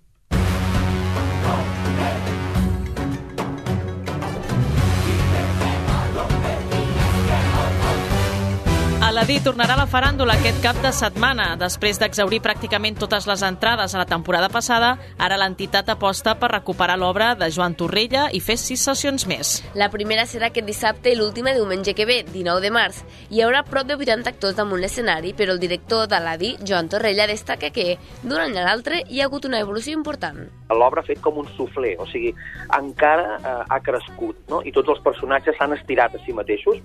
Aladí 9.12 9.41
tornarà 9.44 9.74
a 9.75 9.80
la 9.82 9.89
faràndula 9.91 10.38
aquest 10.38 10.62
cap 10.63 10.77
de 10.80 10.89
setmana. 10.96 11.58
Després 11.60 11.98
d'exaurir 12.00 12.38
pràcticament 12.39 12.96
totes 12.96 13.25
les 13.27 13.42
entrades 13.44 13.92
a 13.92 14.00
la 14.00 14.05
temporada 14.07 14.48
passada, 14.48 14.94
ara 15.20 15.35
l'entitat 15.35 15.90
aposta 15.92 16.38
per 16.40 16.53
recuperar 16.53 16.96
l'obra 16.96 17.33
de 17.35 17.50
Joan 17.51 17.75
Torrella 17.75 18.29
i 18.31 18.40
fer 18.40 18.55
sis 18.55 18.85
sessions 18.88 19.27
més. 19.27 19.51
La 19.75 19.90
primera 19.92 20.24
serà 20.24 20.48
aquest 20.48 20.70
dissabte 20.70 21.12
i 21.12 21.18
l'última 21.20 21.51
diumenge 21.51 21.92
que 21.92 22.07
ve, 22.07 22.22
19 22.24 22.64
de 22.64 22.72
març. 22.72 23.01
Hi 23.27 23.44
haurà 23.44 23.66
prop 23.68 23.92
de 23.92 24.00
80 24.00 24.31
actors 24.31 24.55
damunt 24.55 24.79
l'escenari, 24.79 25.35
però 25.35 25.57
el 25.57 25.59
director 25.59 26.07
d'Aladí, 26.07 26.53
Joan 26.64 26.88
Torrella, 26.88 27.27
destaca 27.27 27.74
que 27.75 27.98
d'un 28.24 28.40
any 28.40 28.55
a 28.55 28.64
l'altre 28.70 29.03
hi 29.09 29.20
ha 29.20 29.27
hagut 29.27 29.51
una 29.51 29.59
evolució 29.59 29.92
important. 30.00 30.46
L'obra 30.72 31.03
ha 31.03 31.09
fet 31.12 31.20
com 31.20 31.44
un 31.44 31.51
sufler, 31.59 31.98
o 32.00 32.07
sigui, 32.07 32.31
encara 32.79 33.35
eh, 33.44 33.59
ha 33.68 33.83
crescut, 33.83 34.40
no? 34.48 34.64
i 34.64 34.72
tots 34.72 34.96
els 34.96 35.03
personatges 35.03 35.59
s'han 35.59 35.75
estirat 35.75 36.16
a 36.16 36.24
si 36.24 36.31
mateixos, 36.31 36.79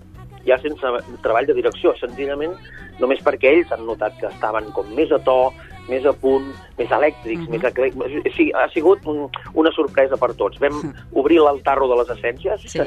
ja 0.46 0.58
sense 0.62 0.92
treball 1.24 1.46
de 1.48 1.56
direcció, 1.58 1.94
senzillament 2.00 2.54
només 3.00 3.22
perquè 3.24 3.52
ells 3.52 3.72
han 3.74 3.84
notat 3.86 4.16
que 4.20 4.28
estaven 4.30 4.70
com 4.76 4.88
més 4.96 5.12
a 5.12 5.18
to, 5.24 5.52
més 5.90 6.06
a 6.08 6.12
punt, 6.18 6.48
més 6.78 6.90
elèctrics, 6.90 7.40
mm 7.40 7.46
-hmm. 7.46 7.50
més 7.50 7.62
eclèctics. 7.62 8.36
Sí, 8.36 8.50
ha 8.54 8.68
sigut 8.70 9.06
un, 9.06 9.28
una 9.54 9.70
sorpresa 9.72 10.16
per 10.16 10.34
tots. 10.34 10.58
Vam 10.58 10.94
obrir 11.12 11.38
l'altarro 11.38 11.88
de 11.88 11.96
les 12.00 12.08
essències, 12.16 12.60
sí. 12.66 12.80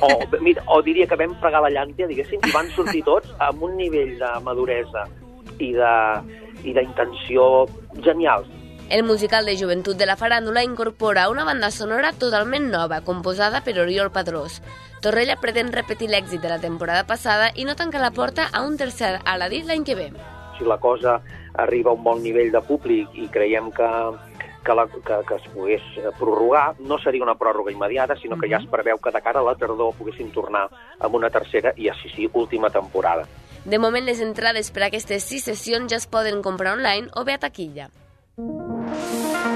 o, 0.00 0.08
mira, 0.40 0.62
o 0.66 0.82
diria 0.82 1.06
que 1.06 1.16
vam 1.16 1.34
fregar 1.40 1.62
la 1.62 1.70
llàntia, 1.70 2.06
diguéssim, 2.06 2.40
i 2.46 2.52
van 2.52 2.68
sortir 2.70 3.02
tots 3.04 3.34
amb 3.38 3.62
un 3.62 3.76
nivell 3.76 4.18
de 4.18 4.30
maduresa 4.42 5.06
i 5.58 5.72
d'intenció 6.72 7.66
genials. 8.02 8.48
El 8.88 9.02
musical 9.02 9.44
de 9.44 9.56
joventut 9.58 9.96
de 9.98 10.06
la 10.06 10.14
faràndula 10.14 10.62
incorpora 10.62 11.24
una 11.28 11.42
banda 11.44 11.72
sonora 11.74 12.12
totalment 12.14 12.68
nova, 12.70 13.00
composada 13.02 13.64
per 13.66 13.80
Oriol 13.82 14.12
Padrós. 14.14 14.60
Torrella 15.02 15.34
pretén 15.42 15.72
repetir 15.74 16.06
l'èxit 16.06 16.38
de 16.38 16.52
la 16.52 16.60
temporada 16.62 17.02
passada 17.08 17.48
i 17.58 17.66
no 17.66 17.74
tanca 17.74 17.98
la 17.98 18.12
porta 18.14 18.46
a 18.52 18.62
un 18.62 18.76
tercer 18.78 19.16
Aladí 19.24 19.64
l'any 19.66 19.82
que 19.82 19.96
ve. 19.98 20.06
Si 20.56 20.64
la 20.64 20.78
cosa 20.78 21.16
arriba 21.58 21.90
a 21.90 21.98
un 21.98 22.06
bon 22.06 22.22
nivell 22.22 22.54
de 22.54 22.62
públic 22.62 23.18
i 23.18 23.26
creiem 23.26 23.72
que, 23.74 23.90
que, 24.62 24.78
la, 24.78 24.86
que, 24.86 25.02
que 25.02 25.40
es 25.40 25.50
pogués 25.50 25.90
prorrogar, 26.20 26.78
no 26.78 27.02
seria 27.02 27.26
una 27.26 27.34
pròrroga 27.34 27.74
immediata, 27.74 28.14
sinó 28.22 28.38
que 28.38 28.46
ja 28.54 28.62
es 28.62 28.70
preveu 28.70 29.02
que 29.02 29.10
de 29.10 29.20
cara 29.26 29.42
a 29.42 29.50
la 29.50 29.58
tardor 29.58 29.98
poguessin 29.98 30.30
tornar 30.30 30.68
amb 31.00 31.18
una 31.18 31.34
tercera 31.34 31.74
i, 31.74 31.90
així 31.90 32.14
sí, 32.14 32.30
última 32.34 32.70
temporada. 32.70 33.26
De 33.66 33.82
moment, 33.82 34.06
les 34.06 34.22
entrades 34.22 34.70
per 34.70 34.86
a 34.86 34.94
aquestes 34.94 35.26
sis 35.26 35.50
sessions 35.50 35.90
ja 35.90 35.98
es 35.98 36.06
poden 36.06 36.38
comprar 36.38 36.78
online 36.78 37.10
o 37.18 37.26
bé 37.26 37.34
a 37.34 37.42
taquilla. 37.42 37.90
Música 38.38 39.55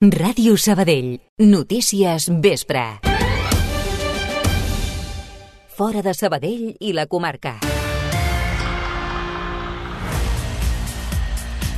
Ràdio 0.00 0.52
Sabadell. 0.54 1.16
Notícies 1.42 2.28
vespre. 2.38 2.84
Fora 5.74 6.04
de 6.06 6.14
Sabadell 6.14 6.76
i 6.78 6.92
la 6.94 7.08
comarca. 7.10 7.56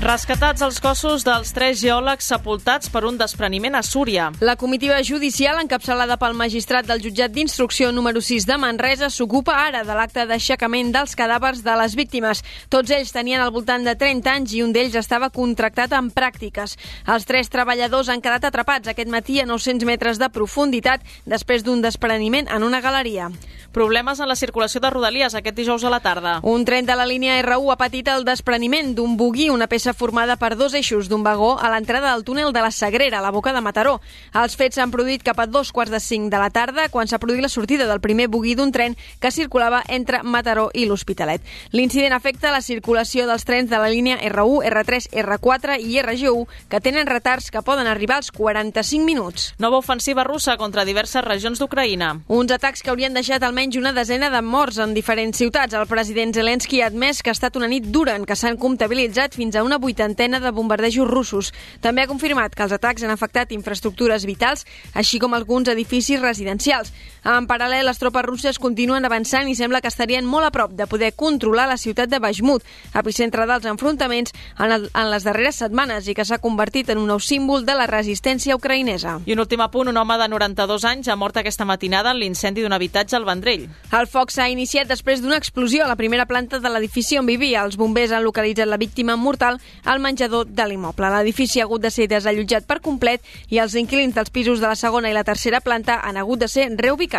Rescatats 0.00 0.62
els 0.64 0.78
cossos 0.80 1.26
dels 1.26 1.50
tres 1.52 1.76
geòlegs 1.82 2.24
sepultats 2.30 2.88
per 2.88 3.02
un 3.04 3.18
despreniment 3.20 3.74
a 3.76 3.82
Súria. 3.84 4.30
La 4.40 4.54
comitiva 4.56 4.96
judicial, 5.04 5.58
encapçalada 5.60 6.16
pel 6.16 6.32
magistrat 6.38 6.86
del 6.88 7.02
jutjat 7.04 7.34
d'instrucció 7.34 7.90
número 7.92 8.22
6 8.24 8.46
de 8.48 8.56
Manresa, 8.56 9.10
s'ocupa 9.12 9.58
ara 9.60 9.82
de 9.84 9.92
l'acte 9.98 10.24
d'aixecament 10.24 10.88
dels 10.94 11.12
cadàvers 11.12 11.60
de 11.60 11.74
les 11.76 11.96
víctimes. 12.00 12.40
Tots 12.72 12.94
ells 12.96 13.12
tenien 13.12 13.44
al 13.44 13.52
voltant 13.52 13.84
de 13.84 13.92
30 13.92 14.32
anys 14.32 14.54
i 14.56 14.62
un 14.64 14.72
d'ells 14.72 14.96
estava 14.96 15.28
contractat 15.28 15.92
en 15.92 16.08
pràctiques. 16.08 16.78
Els 17.04 17.28
tres 17.28 17.52
treballadors 17.52 18.08
han 18.08 18.24
quedat 18.24 18.48
atrapats 18.48 18.88
aquest 18.88 19.12
matí 19.12 19.36
a 19.44 19.46
900 19.46 19.84
metres 19.84 20.16
de 20.16 20.30
profunditat 20.32 21.04
després 21.26 21.60
d'un 21.60 21.84
despreniment 21.84 22.48
en 22.48 22.64
una 22.64 22.80
galeria. 22.80 23.28
Problemes 23.70 24.18
en 24.18 24.32
la 24.32 24.34
circulació 24.34 24.80
de 24.80 24.88
Rodalies 24.90 25.36
aquest 25.36 25.60
dijous 25.60 25.84
a 25.84 25.92
la 25.92 26.00
tarda. 26.00 26.40
Un 26.42 26.64
tren 26.64 26.88
de 26.88 26.96
la 26.96 27.04
línia 27.06 27.36
R1 27.44 27.68
ha 27.70 27.78
patit 27.78 28.08
el 28.08 28.24
despreniment 28.24 28.96
d'un 28.96 29.14
bugui, 29.20 29.50
una 29.52 29.68
peça 29.68 29.89
cursa 29.90 29.94
formada 29.94 30.37
per 30.37 30.57
dos 30.57 30.74
eixos 30.74 31.09
d'un 31.09 31.22
vagó 31.22 31.59
a 31.59 31.70
l'entrada 31.70 32.12
del 32.12 32.24
túnel 32.24 32.53
de 32.53 32.61
la 32.61 32.70
Sagrera, 32.70 33.18
a 33.18 33.22
la 33.22 33.31
boca 33.31 33.53
de 33.53 33.61
Mataró. 33.61 34.00
Els 34.35 34.57
fets 34.57 34.76
s'han 34.76 34.90
produït 34.90 35.22
cap 35.22 35.38
a 35.40 35.46
dos 35.46 35.72
quarts 35.72 35.90
de 35.90 36.00
cinc 36.00 36.31
de 36.31 36.38
la 36.38 36.50
tarda, 36.50 36.88
quan 36.88 37.09
s'ha 37.09 37.18
produït 37.18 37.42
la 37.42 37.48
sortida 37.48 37.87
del 37.87 38.00
primer 38.00 38.29
bugui 38.29 38.55
d'un 38.55 38.72
tren 38.72 38.96
que 39.20 39.31
circulava 39.31 39.83
entre 39.88 40.22
Mataró 40.22 40.70
i 40.74 40.87
l'Hospitalet. 40.87 41.42
L'incident 41.72 42.12
afecta 42.12 42.53
la 42.53 42.62
circulació 42.62 43.26
dels 43.26 43.44
trens 43.44 43.70
de 43.70 43.79
la 43.79 43.88
línia 43.90 44.18
R1, 44.18 44.62
R3, 44.70 45.11
R4 45.24 45.79
i 45.81 45.98
RG1, 46.03 46.46
que 46.68 46.81
tenen 46.81 47.07
retards 47.07 47.50
que 47.50 47.62
poden 47.62 47.87
arribar 47.87 48.20
als 48.20 48.31
45 48.31 49.05
minuts. 49.05 49.55
Nova 49.59 49.79
ofensiva 49.79 50.24
russa 50.24 50.57
contra 50.57 50.85
diverses 50.85 51.24
regions 51.24 51.59
d'Ucraïna. 51.59 52.20
Uns 52.29 52.53
atacs 52.53 52.83
que 52.83 52.90
haurien 52.90 53.14
deixat 53.14 53.42
almenys 53.42 53.81
una 53.81 53.94
desena 53.96 54.31
de 54.31 54.42
morts 54.42 54.79
en 54.79 54.94
diferents 54.94 55.38
ciutats. 55.38 55.74
El 55.74 55.88
president 55.90 56.35
Zelensky 56.35 56.83
ha 56.83 56.90
admès 56.90 57.22
que 57.22 57.31
ha 57.31 57.38
estat 57.38 57.57
una 57.57 57.70
nit 57.70 57.90
dura 57.90 58.14
en 58.16 58.26
què 58.26 58.37
s'han 58.37 58.61
comptabilitzat 58.61 59.35
fins 59.35 59.57
a 59.57 59.64
una 59.64 59.79
vuitantena 59.80 60.38
de 60.40 60.52
bombardejos 60.54 61.08
russos. 61.08 61.52
També 61.80 62.04
ha 62.04 62.10
confirmat 62.10 62.54
que 62.54 62.62
els 62.66 62.74
atacs 62.76 63.02
han 63.02 63.14
afectat 63.14 63.52
infraestructures 63.56 64.26
vitals, 64.28 64.66
així 64.94 65.18
com 65.18 65.34
alguns 65.34 65.72
edificis 65.72 66.20
residencials. 66.20 66.92
En 67.24 67.44
paral·lel, 67.44 67.85
les 67.85 67.98
tropes 68.00 68.24
russes 68.24 68.59
continuen 68.59 69.04
avançant 69.04 69.48
i 69.50 69.54
sembla 69.56 69.83
que 69.85 69.90
estarien 69.92 70.24
molt 70.24 70.48
a 70.48 70.50
prop 70.54 70.72
de 70.72 70.87
poder 70.88 71.12
controlar 71.12 71.66
la 71.68 71.76
ciutat 71.76 72.09
de 72.09 72.18
Bajmut, 72.18 72.64
epicentre 72.96 73.44
dels 73.46 73.66
enfrontaments 73.68 74.33
en, 74.59 74.72
el, 74.72 74.87
en 74.94 75.11
les 75.12 75.26
darreres 75.26 75.61
setmanes 75.61 76.09
i 76.09 76.14
que 76.16 76.24
s'ha 76.24 76.40
convertit 76.40 76.88
en 76.88 77.02
un 77.02 77.11
nou 77.12 77.20
símbol 77.20 77.66
de 77.68 77.76
la 77.76 77.87
resistència 77.90 78.56
ucraïnesa. 78.56 79.18
I 79.28 79.37
un 79.37 79.44
últim 79.44 79.61
apunt, 79.61 79.90
un 79.92 80.00
home 80.00 80.16
de 80.16 80.28
92 80.33 80.87
anys 80.88 81.11
ha 81.12 81.18
mort 81.20 81.37
aquesta 81.37 81.66
matinada 81.68 82.14
en 82.14 82.22
l'incendi 82.22 82.64
d'un 82.64 82.72
habitatge 82.72 83.18
al 83.18 83.28
Vendrell. 83.28 83.68
El 83.92 84.09
foc 84.09 84.33
s'ha 84.33 84.48
iniciat 84.48 84.88
després 84.88 85.20
d'una 85.20 85.37
explosió 85.37 85.85
a 85.85 85.90
la 85.92 85.98
primera 86.00 86.24
planta 86.24 86.59
de 86.59 86.72
l'edifici 86.72 87.20
on 87.20 87.28
vivia. 87.28 87.66
Els 87.66 87.76
bombers 87.76 88.16
han 88.16 88.24
localitzat 88.24 88.68
la 88.70 88.80
víctima 88.80 89.18
mortal 89.20 89.61
al 89.85 90.00
menjador 90.00 90.48
de 90.48 90.68
l'immoble. 90.70 91.12
L'edifici 91.12 91.61
ha 91.61 91.68
hagut 91.68 91.85
de 91.85 91.92
ser 91.92 92.09
desallotjat 92.09 92.64
per 92.64 92.80
complet 92.80 93.20
i 93.52 93.61
els 93.61 93.76
inquilins 93.76 94.16
dels 94.16 94.33
pisos 94.33 94.64
de 94.64 94.70
la 94.72 94.78
segona 94.78 95.12
i 95.12 95.16
la 95.16 95.26
tercera 95.28 95.61
planta 95.61 96.00
han 96.00 96.16
hagut 96.16 96.40
de 96.40 96.48
ser 96.48 96.70
reubicats. 96.80 97.09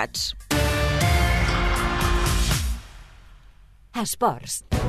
Esports. 3.93 4.81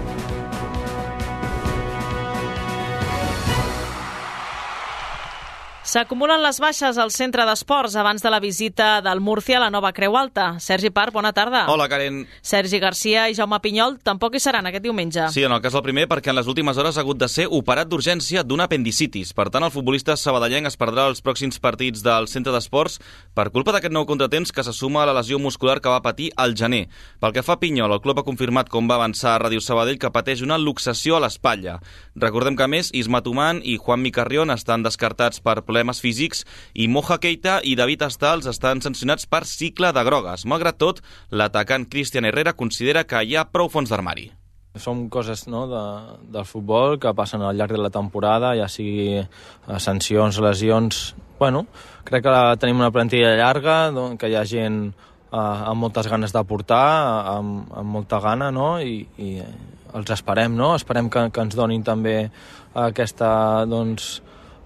S'acumulen 5.83 6.39
les 6.39 6.61
baixes 6.63 6.95
al 6.95 7.11
centre 7.11 7.43
d'esports 7.43 7.97
abans 7.99 8.23
de 8.23 8.31
la 8.31 8.39
visita 8.39 9.01
del 9.03 9.19
Murcia 9.19 9.57
a 9.59 9.63
la 9.65 9.71
nova 9.75 9.91
Creu 9.93 10.15
Alta. 10.17 10.61
Sergi 10.63 10.93
Park, 10.95 11.11
bona 11.13 11.33
tarda. 11.35 11.65
Hola, 11.67 11.89
Karen. 11.91 12.21
Sergi 12.41 12.79
Garcia 12.79 13.25
i 13.27 13.35
Jaume 13.35 13.59
Pinyol 13.59 13.97
tampoc 13.99 14.37
hi 14.37 14.41
seran 14.41 14.69
aquest 14.71 14.85
diumenge. 14.85 15.25
Sí, 15.35 15.43
en 15.43 15.51
el 15.51 15.59
cas 15.61 15.75
del 15.75 15.83
primer, 15.83 16.05
perquè 16.07 16.31
en 16.31 16.39
les 16.39 16.47
últimes 16.47 16.79
hores 16.79 16.95
ha 16.95 17.03
hagut 17.03 17.19
de 17.19 17.27
ser 17.27 17.49
operat 17.51 17.91
d'urgència 17.91 18.45
d'un 18.47 18.63
apendicitis. 18.63 19.33
Per 19.35 19.49
tant, 19.51 19.67
el 19.67 19.73
futbolista 19.75 20.15
sabadellenc 20.15 20.71
es 20.71 20.79
perdrà 20.79 21.09
els 21.11 21.19
pròxims 21.19 21.59
partits 21.59 22.07
del 22.07 22.31
centre 22.31 22.55
d'esports 22.55 23.01
per 23.35 23.49
culpa 23.51 23.75
d'aquest 23.75 23.93
nou 23.93 24.07
contratemps 24.07 24.55
que 24.55 24.63
se 24.63 24.73
suma 24.73 25.03
a 25.03 25.09
la 25.11 25.17
lesió 25.19 25.43
muscular 25.43 25.81
que 25.83 25.91
va 25.91 25.99
patir 26.07 26.31
al 26.37 26.55
gener. 26.55 26.85
Pel 27.19 27.35
que 27.35 27.43
fa 27.43 27.59
a 27.59 27.61
Pinyol, 27.61 27.97
el 27.99 28.05
club 28.07 28.23
ha 28.23 28.27
confirmat, 28.29 28.71
com 28.71 28.87
va 28.87 29.01
avançar 29.03 29.35
a 29.35 29.43
Ràdio 29.49 29.59
Sabadell, 29.59 29.99
que 29.99 30.15
pateix 30.15 30.47
una 30.47 30.63
luxació 30.63 31.19
a 31.19 31.25
l'espatlla. 31.27 31.81
Recordem 32.15 32.55
que, 32.55 32.71
a 32.71 32.71
més, 32.71 32.95
Isma 32.95 33.25
Tuman 33.27 33.65
i 33.67 33.81
Juan 33.83 34.07
Micarrión 34.07 34.55
estan 34.55 34.87
descartats 34.87 35.43
per 35.43 35.59
problemes 35.73 36.03
físics 36.05 36.45
i 36.77 36.85
Moja 36.93 37.17
Keita 37.17 37.61
i 37.65 37.73
David 37.79 38.05
Astals 38.05 38.45
estan 38.51 38.83
sancionats 38.85 39.25
per 39.25 39.47
cicle 39.49 39.89
de 39.97 40.05
grogues. 40.05 40.45
Malgrat 40.45 40.77
tot, 40.77 41.01
l'atacant 41.33 41.87
Cristian 41.89 42.29
Herrera 42.29 42.53
considera 42.53 43.07
que 43.09 43.23
hi 43.25 43.39
ha 43.39 43.49
prou 43.49 43.71
fons 43.73 43.89
d'armari. 43.89 44.29
Són 44.77 45.07
coses 45.13 45.47
no, 45.53 45.65
de, 45.69 45.81
del 46.33 46.45
futbol 46.49 46.99
que 47.01 47.13
passen 47.17 47.41
al 47.45 47.57
llarg 47.57 47.73
de 47.73 47.81
la 47.81 47.93
temporada, 47.93 48.53
ja 48.57 48.69
sigui 48.69 49.23
eh, 49.23 49.27
sancions, 49.79 50.41
lesions... 50.45 51.03
Bueno, 51.43 51.65
crec 52.07 52.23
que 52.23 52.33
tenim 52.63 52.79
una 52.79 52.93
plantilla 52.95 53.33
llarga, 53.35 53.77
que 54.21 54.29
hi 54.31 54.37
ha 54.39 54.45
gent 54.47 54.77
eh, 54.93 55.39
amb 55.41 55.81
moltes 55.83 56.09
ganes 56.13 56.37
de 56.37 56.43
portar, 56.49 56.85
amb, 57.33 57.73
amb 57.81 57.97
molta 57.97 58.21
gana, 58.23 58.53
no? 58.55 58.77
I, 58.79 59.01
i 59.19 59.33
els 59.97 60.13
esperem, 60.15 60.55
no? 60.57 60.75
Esperem 60.77 61.09
que, 61.13 61.25
que 61.33 61.49
ens 61.49 61.57
donin 61.59 61.83
també 61.85 62.19
aquesta, 62.85 63.33
doncs, 63.69 64.21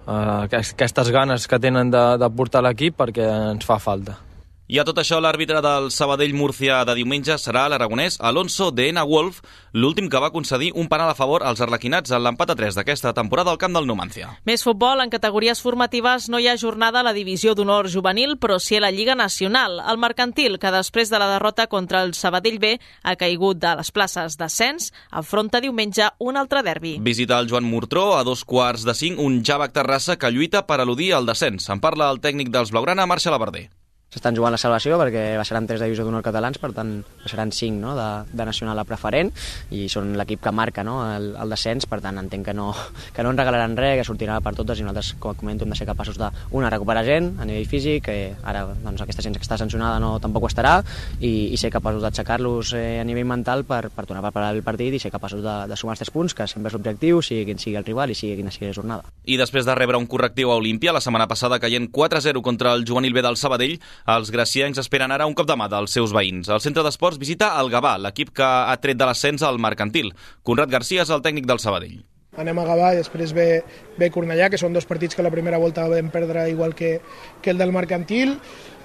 eh, 0.07 0.47
aquestes 0.47 1.11
ganes 1.11 1.47
que 1.47 1.59
tenen 1.59 1.91
de, 1.91 2.05
de 2.21 2.31
portar 2.35 2.63
l'equip 2.65 2.97
perquè 3.03 3.27
ens 3.53 3.67
fa 3.67 3.79
falta. 3.83 4.17
I 4.67 4.81
a 4.81 4.83
tot 4.83 4.97
això, 4.99 5.21
l'àrbitre 5.23 5.61
del 5.63 5.85
Sabadell-Múrcia 5.95 6.81
de 6.83 6.97
diumenge 6.97 7.37
serà 7.39 7.69
l'aragonès 7.71 8.17
Alonso 8.19 8.65
de 8.75 8.89
Ena 8.89 9.05
Wolf, 9.07 9.37
l'últim 9.71 10.09
que 10.11 10.19
va 10.19 10.33
concedir 10.33 10.73
un 10.75 10.89
penal 10.91 11.07
a 11.07 11.15
favor 11.15 11.45
als 11.47 11.61
arlequinats 11.63 12.11
en 12.11 12.19
l'empat 12.25 12.51
a 12.51 12.55
3 12.59 12.75
d'aquesta 12.75 13.13
temporada 13.15 13.53
al 13.53 13.61
camp 13.61 13.77
del 13.77 13.87
Numancia. 13.87 14.33
Més 14.43 14.65
futbol, 14.67 14.99
en 14.99 15.13
categories 15.13 15.61
formatives 15.63 16.27
no 16.27 16.41
hi 16.43 16.49
ha 16.51 16.57
jornada 16.59 16.99
a 16.99 17.05
la 17.07 17.13
divisió 17.15 17.53
d'honor 17.55 17.87
juvenil, 17.87 18.35
però 18.35 18.59
sí 18.59 18.75
a 18.75 18.83
la 18.83 18.91
Lliga 18.91 19.15
Nacional. 19.15 19.79
El 19.87 20.01
mercantil, 20.03 20.59
que 20.59 20.75
després 20.75 21.07
de 21.07 21.23
la 21.23 21.31
derrota 21.31 21.69
contra 21.71 22.03
el 22.03 22.11
Sabadell 22.11 22.59
B 22.59 22.75
ha 23.03 23.15
caigut 23.15 23.63
de 23.63 23.71
les 23.79 23.93
places 23.95 24.35
d'ascens, 24.35 24.91
afronta 25.11 25.63
diumenge 25.63 26.11
un 26.19 26.35
altre 26.35 26.59
derbi. 26.67 26.97
Visita 26.99 27.39
el 27.39 27.47
Joan 27.47 27.63
Murtró 27.63 28.17
a 28.17 28.25
dos 28.27 28.43
quarts 28.43 28.83
de 28.83 28.99
cinc, 28.99 29.23
un 29.23 29.45
Javac 29.47 29.71
Terrassa 29.71 30.19
que 30.19 30.27
lluita 30.27 30.67
per 30.67 30.81
eludir 30.83 31.13
el 31.15 31.25
descens. 31.25 31.71
En 31.71 31.79
parla 31.79 32.11
el 32.11 32.19
tècnic 32.19 32.51
dels 32.51 32.75
Blaugrana, 32.75 33.07
Marxa 33.07 33.31
Laverder 33.31 33.69
s'estan 34.07 34.35
jugant 34.37 34.53
la 34.55 34.59
salvació 34.59 34.95
perquè 35.01 35.35
baixaran 35.35 35.65
tres 35.67 35.81
de 35.81 35.89
divisió 35.89 36.05
d'honor 36.07 36.23
catalans, 36.23 36.57
per 36.61 36.71
tant 36.75 36.93
baixaran 37.25 37.51
cinc 37.51 37.81
no, 37.81 37.91
de, 37.97 38.07
de 38.31 38.45
nacional 38.47 38.79
a 38.79 38.85
preferent 38.87 39.33
i 39.75 39.87
són 39.91 40.13
l'equip 40.15 40.41
que 40.45 40.53
marca 40.55 40.85
no, 40.87 41.01
el, 41.11 41.33
el 41.35 41.51
descens, 41.51 41.87
per 41.91 41.99
tant 42.03 42.19
entenc 42.21 42.47
que 42.47 42.55
no, 42.55 42.69
que 43.15 43.25
no 43.25 43.33
ens 43.33 43.41
regalaran 43.41 43.75
res, 43.75 43.97
que 43.99 44.05
sortirà 44.07 44.39
per 44.43 44.55
totes 44.55 44.79
i 44.79 44.85
nosaltres, 44.87 45.13
com 45.19 45.35
comento, 45.35 45.67
hem 45.67 45.75
de 45.75 45.79
ser 45.79 45.89
capaços 45.89 46.17
de, 46.19 46.29
una, 46.55 46.71
recuperar 46.71 47.03
gent 47.07 47.33
a 47.41 47.47
nivell 47.49 47.67
físic, 47.67 48.07
que 48.07 48.15
ara 48.47 48.63
doncs, 48.71 49.03
aquesta 49.03 49.25
gent 49.25 49.35
que 49.35 49.43
està 49.43 49.59
sancionada 49.59 49.99
no 49.99 50.13
tampoc 50.23 50.47
ho 50.47 50.51
estarà, 50.51 50.77
i, 51.19 51.51
i 51.51 51.59
ser 51.59 51.73
capaços 51.73 52.05
d'aixecar-los 52.05 52.73
eh, 52.79 53.01
a 53.01 53.05
nivell 53.07 53.27
mental 53.27 53.65
per, 53.67 53.89
per 53.91 54.07
tornar 54.07 54.23
a 54.23 54.29
preparar 54.29 54.53
el 54.55 54.63
partit 54.63 54.95
i 54.95 55.03
ser 55.03 55.11
capaços 55.11 55.43
de, 55.43 55.57
de 55.67 55.79
sumar 55.79 55.97
els 55.97 56.05
tres 56.05 56.13
punts, 56.15 56.37
que 56.37 56.47
sempre 56.47 56.71
és 56.71 56.77
l'objectiu, 56.77 57.19
sigui 57.25 57.43
quin 57.49 57.59
sigui 57.59 57.75
el 57.79 57.87
rival 57.87 58.13
i 58.13 58.17
sigui 58.17 58.39
quina 58.39 58.55
sigui 58.55 58.71
la 58.71 58.77
jornada. 58.79 59.11
I 59.27 59.37
després 59.39 59.67
de 59.67 59.75
rebre 59.75 59.99
un 59.99 60.07
correctiu 60.07 60.53
a 60.53 60.57
Olímpia, 60.61 60.95
la 60.95 61.03
setmana 61.03 61.27
passada 61.27 61.59
caient 61.59 61.91
4-0 61.91 62.41
contra 62.45 62.73
el 62.73 62.87
juvenil 62.87 63.13
B 63.13 63.25
del 63.25 63.37
Sabadell, 63.37 63.77
els 64.05 64.31
graciencs 64.31 64.83
esperen 64.83 65.11
ara 65.11 65.27
un 65.29 65.35
cop 65.37 65.47
de 65.47 65.57
mà 65.59 65.69
dels 65.71 65.95
seus 65.97 66.13
veïns. 66.15 66.49
El 66.49 66.61
centre 66.61 66.83
d'esports 66.85 67.17
visita 67.21 67.55
el 67.61 67.71
Gavà, 67.73 67.97
l'equip 68.01 68.35
que 68.35 68.45
ha 68.45 68.77
tret 68.83 68.99
de 68.99 69.07
l'ascens 69.09 69.43
al 69.43 69.59
mercantil. 69.59 70.13
Conrad 70.43 70.71
Garcia 70.71 71.07
és 71.07 71.11
el 71.13 71.25
tècnic 71.25 71.49
del 71.49 71.63
Sabadell. 71.63 72.03
Anem 72.37 72.59
a 72.61 72.63
Gavà 72.67 72.91
i 72.93 72.99
després 72.99 73.31
ve, 73.33 73.63
ve 73.97 74.11
Cornellà, 74.13 74.51
que 74.53 74.59
són 74.61 74.75
dos 74.75 74.85
partits 74.85 75.17
que 75.17 75.23
la 75.25 75.31
primera 75.33 75.57
volta 75.57 75.87
vam 75.89 76.11
perdre 76.13 76.43
igual 76.51 76.75
que, 76.77 76.99
que 77.41 77.49
el 77.49 77.57
del 77.57 77.71
mercantil. 77.73 78.35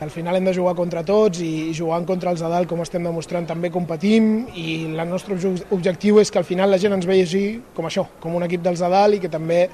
Al 0.00 0.10
final 0.10 0.38
hem 0.38 0.46
de 0.48 0.54
jugar 0.56 0.72
contra 0.78 1.02
tots 1.04 1.42
i, 1.44 1.74
jugant 1.76 2.06
contra 2.08 2.32
els 2.32 2.40
de 2.40 2.48
dalt, 2.48 2.70
com 2.70 2.80
estem 2.80 3.04
demostrant, 3.04 3.44
també 3.46 3.68
competim 3.70 4.46
i 4.56 4.86
el 4.88 5.04
nostre 5.10 5.36
objectiu 5.70 6.22
és 6.22 6.32
que 6.32 6.40
al 6.40 6.48
final 6.48 6.72
la 6.72 6.80
gent 6.80 6.96
ens 6.96 7.06
vegi 7.06 7.60
com 7.76 7.90
això, 7.90 8.06
com 8.24 8.40
un 8.40 8.48
equip 8.48 8.64
dels 8.64 8.80
de 8.80 8.88
dalt 8.88 9.18
i 9.18 9.20
que 9.20 9.30
també 9.32 9.66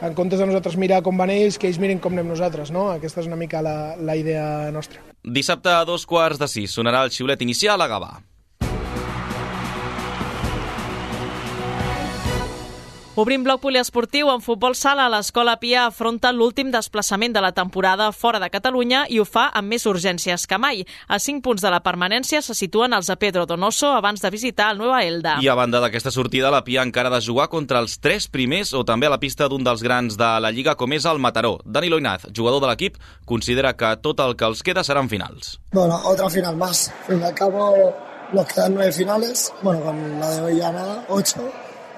en 0.00 0.14
comptes 0.14 0.38
de 0.38 0.46
nosaltres 0.46 0.78
mirar 0.78 1.02
com 1.02 1.18
van 1.18 1.32
ells, 1.32 1.58
que 1.58 1.68
ells 1.68 1.80
mirin 1.82 2.00
com 2.02 2.14
anem 2.14 2.30
nosaltres, 2.30 2.72
no? 2.74 2.88
Aquesta 2.94 3.22
és 3.22 3.28
una 3.30 3.38
mica 3.40 3.62
la, 3.64 3.96
la 3.98 4.16
idea 4.18 4.70
nostra. 4.74 5.02
Dissabte 5.24 5.72
a 5.74 5.84
dos 5.88 6.06
quarts 6.06 6.40
de 6.40 6.48
sis 6.50 6.74
sonarà 6.74 7.04
el 7.06 7.14
xiulet 7.14 7.42
inicial 7.42 7.82
a 7.82 7.88
Gavà. 7.90 8.12
Obrim 13.18 13.42
bloc 13.42 13.58
poliesportiu 13.58 14.28
en 14.30 14.38
futbol 14.38 14.76
sala. 14.78 15.08
L'Escola 15.10 15.56
Pia 15.58 15.88
afronta 15.88 16.30
l'últim 16.30 16.68
desplaçament 16.70 17.32
de 17.34 17.40
la 17.42 17.50
temporada 17.50 18.12
fora 18.14 18.38
de 18.38 18.46
Catalunya 18.46 19.00
i 19.10 19.18
ho 19.18 19.24
fa 19.26 19.48
amb 19.58 19.74
més 19.74 19.88
urgències 19.90 20.44
que 20.46 20.54
mai. 20.62 20.84
A 21.10 21.18
5 21.18 21.42
punts 21.42 21.64
de 21.66 21.72
la 21.74 21.80
permanència 21.82 22.38
se 22.46 22.54
situen 22.54 22.94
els 22.94 23.10
a 23.10 23.16
Pedro 23.18 23.42
Donoso 23.50 23.90
abans 23.90 24.22
de 24.22 24.30
visitar 24.30 24.70
el 24.70 24.78
Nueva 24.78 25.02
Elda. 25.02 25.34
I 25.42 25.50
a 25.50 25.58
banda 25.58 25.82
d'aquesta 25.82 26.14
sortida, 26.14 26.54
la 26.54 26.62
Pia 26.62 26.86
encara 26.86 27.10
ha 27.10 27.16
de 27.16 27.26
jugar 27.26 27.48
contra 27.50 27.82
els 27.82 27.98
tres 27.98 28.30
primers 28.30 28.70
o 28.70 28.84
també 28.86 29.10
a 29.10 29.14
la 29.16 29.18
pista 29.18 29.50
d'un 29.50 29.66
dels 29.66 29.82
grans 29.82 30.14
de 30.14 30.32
la 30.38 30.54
Lliga 30.54 30.78
com 30.78 30.94
és 30.94 31.10
el 31.10 31.18
Mataró. 31.18 31.56
Dani 31.66 31.90
Loinaz, 31.90 32.30
jugador 32.30 32.62
de 32.62 32.70
l'equip, 32.70 33.02
considera 33.26 33.74
que 33.74 33.96
tot 33.98 34.22
el 34.22 34.38
que 34.38 34.46
els 34.46 34.62
queda 34.62 34.86
seran 34.86 35.10
finals. 35.10 35.56
Bueno, 35.72 35.98
otra 36.04 36.30
final 36.30 36.54
más. 36.54 36.92
Fin 37.08 37.24
al 37.24 37.34
cabo 37.34 37.96
nos 38.32 38.46
quedan 38.46 38.74
nueve 38.74 38.92
finales, 38.92 39.52
bueno, 39.62 39.80
con 39.82 40.20
la 40.20 40.30
de 40.30 40.40
hoy 40.40 40.58
ya 40.58 40.70
nada, 40.70 41.04
ocho, 41.08 41.42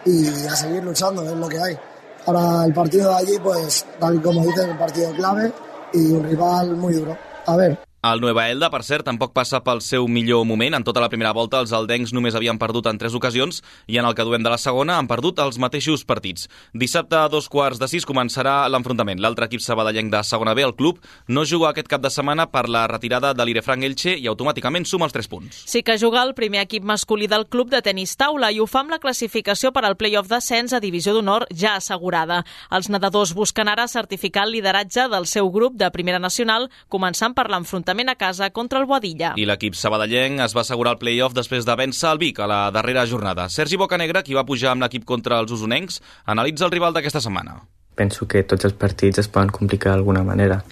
y 0.04 0.46
a 0.46 0.56
seguir 0.56 0.82
luchando, 0.82 1.22
es 1.22 1.36
lo 1.36 1.48
que 1.48 1.58
hay. 1.58 1.78
Ahora 2.26 2.64
el 2.66 2.74
partido 2.74 3.10
de 3.10 3.16
allí, 3.16 3.38
pues 3.42 3.86
tal 3.98 4.22
como 4.22 4.44
dices, 4.44 4.66
un 4.66 4.78
partido 4.78 5.12
clave 5.12 5.52
y 5.92 6.12
un 6.12 6.24
rival 6.24 6.76
muy 6.76 6.94
duro. 6.94 7.16
A 7.46 7.56
ver. 7.56 7.89
El 8.02 8.22
Nueva 8.22 8.46
Elda, 8.48 8.70
per 8.72 8.80
cert, 8.80 9.04
tampoc 9.04 9.34
passa 9.36 9.58
pel 9.60 9.82
seu 9.84 10.06
millor 10.08 10.46
moment. 10.48 10.72
En 10.72 10.84
tota 10.88 11.02
la 11.02 11.10
primera 11.12 11.34
volta 11.36 11.58
els 11.60 11.74
aldencs 11.76 12.14
només 12.16 12.32
havien 12.32 12.56
perdut 12.56 12.86
en 12.88 12.96
tres 12.96 13.12
ocasions 13.12 13.58
i 13.92 13.98
en 14.00 14.06
el 14.08 14.14
que 14.16 14.24
duem 14.24 14.40
de 14.40 14.48
la 14.48 14.56
segona 14.56 14.94
han 14.96 15.08
perdut 15.10 15.42
els 15.44 15.58
mateixos 15.60 16.06
partits. 16.08 16.46
Dissabte 16.72 17.18
a 17.18 17.28
dos 17.28 17.50
quarts 17.52 17.76
de 17.76 17.90
sis 17.92 18.08
començarà 18.08 18.54
l'enfrontament. 18.72 19.20
L'altre 19.20 19.50
equip 19.50 19.60
sabadellenc 19.60 20.08
de 20.14 20.22
segona 20.24 20.54
B, 20.56 20.64
el 20.64 20.72
club, 20.78 21.02
no 21.28 21.44
juga 21.44 21.74
aquest 21.74 21.90
cap 21.92 22.00
de 22.00 22.08
setmana 22.08 22.46
per 22.48 22.70
la 22.72 22.86
retirada 22.88 23.34
de 23.36 23.44
l'Irefranc 23.44 23.84
Elche 23.84 24.16
i 24.16 24.32
automàticament 24.32 24.88
suma 24.88 25.04
els 25.04 25.12
tres 25.12 25.28
punts. 25.28 25.60
Sí 25.68 25.84
que 25.84 25.98
juga 26.00 26.24
el 26.24 26.32
primer 26.32 26.64
equip 26.64 26.88
masculí 26.88 27.28
del 27.28 27.50
club 27.52 27.68
de 27.68 27.82
tenis 27.84 28.16
taula 28.16 28.48
i 28.48 28.62
ho 28.64 28.66
fa 28.66 28.80
amb 28.80 28.96
la 28.96 29.00
classificació 29.04 29.74
per 29.76 29.84
al 29.84 29.98
play-off 30.00 30.32
d'ascens 30.32 30.72
a 30.72 30.80
Divisió 30.80 31.12
d'Honor 31.12 31.50
ja 31.52 31.76
assegurada. 31.76 32.46
Els 32.72 32.88
nedadors 32.88 33.36
busquen 33.36 33.68
ara 33.68 33.84
certificar 33.92 34.48
el 34.48 34.56
lideratge 34.56 35.04
del 35.12 35.28
seu 35.28 35.52
grup 35.52 35.76
de 35.76 35.92
Primera 35.92 36.18
Nacional, 36.18 36.70
començant 36.88 37.36
per 37.36 37.50
l'enfrontament 37.52 37.89
enfrontament 37.90 38.08
a 38.08 38.14
casa 38.14 38.50
contra 38.50 38.78
el 38.78 38.86
Boadilla. 38.86 39.34
I 39.36 39.46
l'equip 39.46 39.74
sabadellenc 39.74 40.40
es 40.44 40.54
va 40.54 40.62
assegurar 40.62 40.94
el 40.94 40.98
play-off 40.98 41.34
després 41.34 41.66
de 41.66 41.74
vèncer 41.74 42.10
el 42.12 42.18
Vic 42.18 42.38
a 42.38 42.46
la 42.46 42.70
darrera 42.70 43.06
jornada. 43.06 43.48
Sergi 43.48 43.76
Bocanegra, 43.76 44.22
qui 44.22 44.34
va 44.34 44.46
pujar 44.46 44.72
amb 44.72 44.82
l'equip 44.82 45.04
contra 45.04 45.40
els 45.40 45.50
usonencs, 45.50 46.00
analitza 46.26 46.66
el 46.66 46.70
rival 46.70 46.94
d'aquesta 46.94 47.20
setmana. 47.20 47.60
Penso 47.96 48.26
que 48.26 48.44
tots 48.44 48.64
els 48.64 48.74
partits 48.74 49.18
es 49.18 49.28
poden 49.28 49.50
complicar 49.50 49.92
d'alguna 49.92 50.22
manera. 50.22 50.62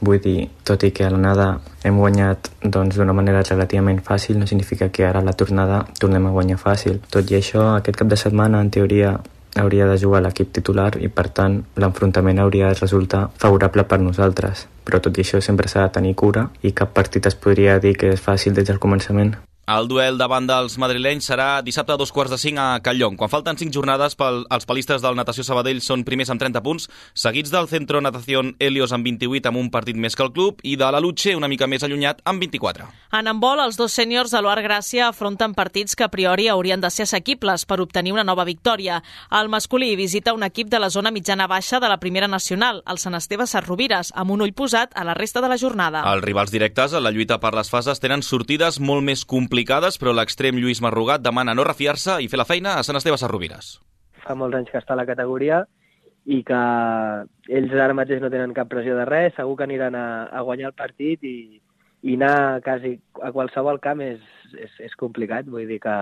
Vull 0.00 0.20
dir, 0.22 0.48
tot 0.62 0.84
i 0.86 0.92
que 0.94 1.04
a 1.04 1.10
l'anada 1.10 1.48
hem 1.82 1.98
guanyat 1.98 2.52
doncs, 2.62 2.94
d'una 2.94 3.10
doncs, 3.10 3.16
manera 3.18 3.42
relativament 3.42 3.98
fàcil, 4.06 4.38
no 4.38 4.46
significa 4.46 4.88
que 4.94 5.04
ara 5.04 5.18
a 5.18 5.26
la 5.26 5.34
tornada 5.34 5.82
tornem 5.98 6.26
a 6.26 6.30
guanyar 6.30 6.60
fàcil. 6.62 7.00
Tot 7.10 7.30
i 7.32 7.40
això, 7.40 7.74
aquest 7.74 7.98
cap 7.98 8.08
de 8.08 8.16
setmana, 8.16 8.62
en 8.62 8.70
teoria, 8.70 9.16
hauria 9.60 9.86
de 9.90 9.98
jugar 9.98 10.22
l'equip 10.24 10.52
titular 10.52 10.92
i, 11.00 11.08
per 11.08 11.28
tant, 11.34 11.60
l'enfrontament 11.76 12.38
hauria 12.38 12.72
de 12.72 12.80
resultar 12.80 13.26
favorable 13.42 13.84
per 13.84 14.00
nosaltres. 14.00 14.66
Però 14.84 15.02
tot 15.04 15.18
i 15.18 15.26
això 15.26 15.42
sempre 15.44 15.68
s'ha 15.68 15.86
de 15.86 15.94
tenir 15.98 16.14
cura 16.14 16.48
i 16.62 16.72
cap 16.72 16.94
partit 16.94 17.26
es 17.26 17.36
podria 17.36 17.78
dir 17.82 17.96
que 17.98 18.14
és 18.14 18.24
fàcil 18.24 18.54
des 18.54 18.68
del 18.70 18.80
començament. 18.82 19.36
El 19.68 19.84
duel 19.84 20.16
davant 20.16 20.46
dels 20.48 20.78
madrilenys 20.80 21.26
serà 21.28 21.60
dissabte 21.60 21.92
a 21.92 21.98
dos 22.00 22.08
quarts 22.08 22.32
de 22.32 22.38
cinc 22.40 22.56
a 22.56 22.78
Callón. 22.80 23.18
Quan 23.20 23.28
falten 23.28 23.58
cinc 23.60 23.74
jornades, 23.76 24.14
pel, 24.16 24.46
els 24.48 24.64
palistes 24.64 25.02
del 25.04 25.18
Natació 25.18 25.42
Sabadell 25.44 25.82
són 25.84 26.06
primers 26.08 26.30
amb 26.32 26.40
30 26.40 26.62
punts, 26.64 26.86
seguits 27.12 27.52
del 27.52 27.68
Centro 27.68 28.00
Natación 28.00 28.54
Helios 28.64 28.94
amb 28.96 29.04
28 29.04 29.50
amb 29.50 29.60
un 29.60 29.68
partit 29.68 29.98
més 30.00 30.16
que 30.16 30.24
el 30.24 30.32
club 30.32 30.62
i 30.64 30.78
de 30.80 30.88
la 30.88 31.02
Luche 31.04 31.34
una 31.36 31.50
mica 31.52 31.68
més 31.68 31.84
allunyat 31.84 32.22
amb 32.24 32.40
24. 32.40 32.86
En 33.18 33.28
handbol, 33.28 33.60
els 33.60 33.76
dos 33.76 33.92
sèniors 33.92 34.32
de 34.32 34.40
l'Oar 34.40 34.62
Gràcia 34.64 35.10
afronten 35.10 35.52
partits 35.52 35.92
que 35.92 36.06
a 36.06 36.08
priori 36.08 36.48
haurien 36.48 36.80
de 36.80 36.88
ser 36.88 37.04
assequibles 37.04 37.66
per 37.68 37.82
obtenir 37.84 38.16
una 38.16 38.24
nova 38.24 38.48
victòria. 38.48 39.02
El 39.36 39.52
masculí 39.52 39.92
visita 40.00 40.32
un 40.32 40.48
equip 40.48 40.72
de 40.72 40.80
la 40.80 40.88
zona 40.88 41.12
mitjana-baixa 41.12 41.76
de 41.76 41.92
la 41.92 42.00
Primera 42.00 42.28
Nacional, 42.28 42.80
el 42.88 43.04
Sant 43.04 43.20
Esteve 43.20 43.44
Sarrovires, 43.44 44.14
amb 44.16 44.32
un 44.32 44.48
ull 44.48 44.56
posat 44.56 44.96
a 44.96 45.04
la 45.04 45.12
resta 45.12 45.44
de 45.44 45.52
la 45.52 45.60
jornada. 45.60 46.06
Els 46.08 46.24
rivals 46.24 46.56
directes 46.56 46.96
a 46.96 47.04
la 47.04 47.12
lluita 47.12 47.36
per 47.36 47.52
les 47.52 47.68
fases 47.68 48.00
tenen 48.00 48.24
sortides 48.24 48.80
molt 48.80 49.04
més 49.04 49.28
complicades 49.28 49.57
complicades, 49.58 49.96
però 49.98 50.12
l'extrem 50.14 50.54
Lluís 50.54 50.78
Marrugat 50.78 51.22
demana 51.24 51.54
no 51.54 51.64
refiar-se 51.66 52.20
i 52.22 52.28
fer 52.30 52.38
la 52.38 52.46
feina 52.46 52.76
a 52.78 52.84
Sant 52.86 52.94
Esteve 52.94 53.18
Sarrovires. 53.18 53.80
Fa 54.22 54.36
molts 54.38 54.54
anys 54.54 54.70
que 54.70 54.78
està 54.78 54.94
a 54.94 54.98
la 55.00 55.06
categoria 55.06 55.64
i 56.30 56.44
que 56.46 56.58
ells 57.58 57.74
ara 57.74 57.96
mateix 57.96 58.22
no 58.22 58.30
tenen 58.30 58.54
cap 58.54 58.68
pressió 58.70 58.94
de 58.94 59.06
res, 59.08 59.34
segur 59.34 59.56
que 59.58 59.66
aniran 59.66 59.96
a, 59.98 60.28
a 60.30 60.42
guanyar 60.46 60.70
el 60.70 60.76
partit 60.78 61.24
i, 61.26 61.58
i 62.06 62.14
anar 62.14 62.60
quasi 62.62 63.00
a 63.18 63.32
qualsevol 63.34 63.80
camp 63.82 64.04
és, 64.04 64.22
és, 64.54 64.78
és 64.78 64.94
complicat, 64.94 65.50
vull 65.50 65.66
dir 65.66 65.80
que, 65.82 65.96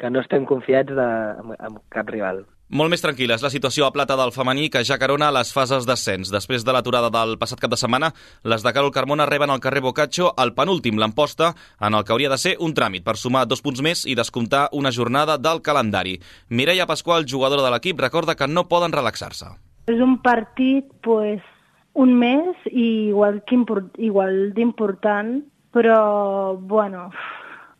que 0.00 0.10
no 0.10 0.24
estem 0.24 0.48
confiats 0.48 0.90
de, 0.90 1.08
amb, 1.38 1.54
amb 1.60 1.78
cap 1.94 2.10
rival. 2.10 2.42
Molt 2.72 2.88
més 2.88 3.02
tranquil·la 3.04 3.36
és 3.36 3.42
la 3.44 3.50
situació 3.52 3.84
a 3.84 3.92
plata 3.92 4.14
del 4.16 4.30
femení 4.32 4.70
que 4.72 4.80
ja 4.88 4.96
carona 4.96 5.26
les 5.36 5.50
fases 5.52 5.84
d'ascens. 5.84 6.30
Després 6.32 6.62
de 6.64 6.72
l'aturada 6.72 7.10
del 7.12 7.34
passat 7.36 7.60
cap 7.60 7.68
de 7.68 7.76
setmana, 7.76 8.08
les 8.48 8.62
de 8.64 8.70
Carol 8.72 8.88
Carmona 8.94 9.26
reben 9.28 9.50
al 9.52 9.60
carrer 9.60 9.82
Boccaccio 9.84 10.30
el 10.40 10.54
penúltim, 10.56 10.96
l'emposta, 10.96 11.50
en 11.84 11.92
el 11.92 12.06
que 12.08 12.14
hauria 12.14 12.30
de 12.32 12.38
ser 12.40 12.54
un 12.64 12.72
tràmit 12.72 13.04
per 13.04 13.18
sumar 13.20 13.44
dos 13.44 13.60
punts 13.60 13.82
més 13.84 14.06
i 14.08 14.16
descomptar 14.16 14.70
una 14.72 14.88
jornada 14.88 15.36
del 15.36 15.60
calendari. 15.60 16.16
Mireia 16.48 16.86
Pasqual, 16.88 17.28
jugadora 17.28 17.66
de 17.66 17.74
l'equip, 17.74 18.00
recorda 18.00 18.38
que 18.40 18.48
no 18.48 18.64
poden 18.72 18.96
relaxar-se. 18.96 19.52
És 19.92 20.00
un 20.00 20.16
partit, 20.24 20.88
pues, 21.04 21.44
un 21.92 22.16
mes 22.16 22.56
i 22.72 23.12
igual 23.12 24.52
d'important, 24.56 25.42
però, 25.76 26.56
bueno, 26.56 27.10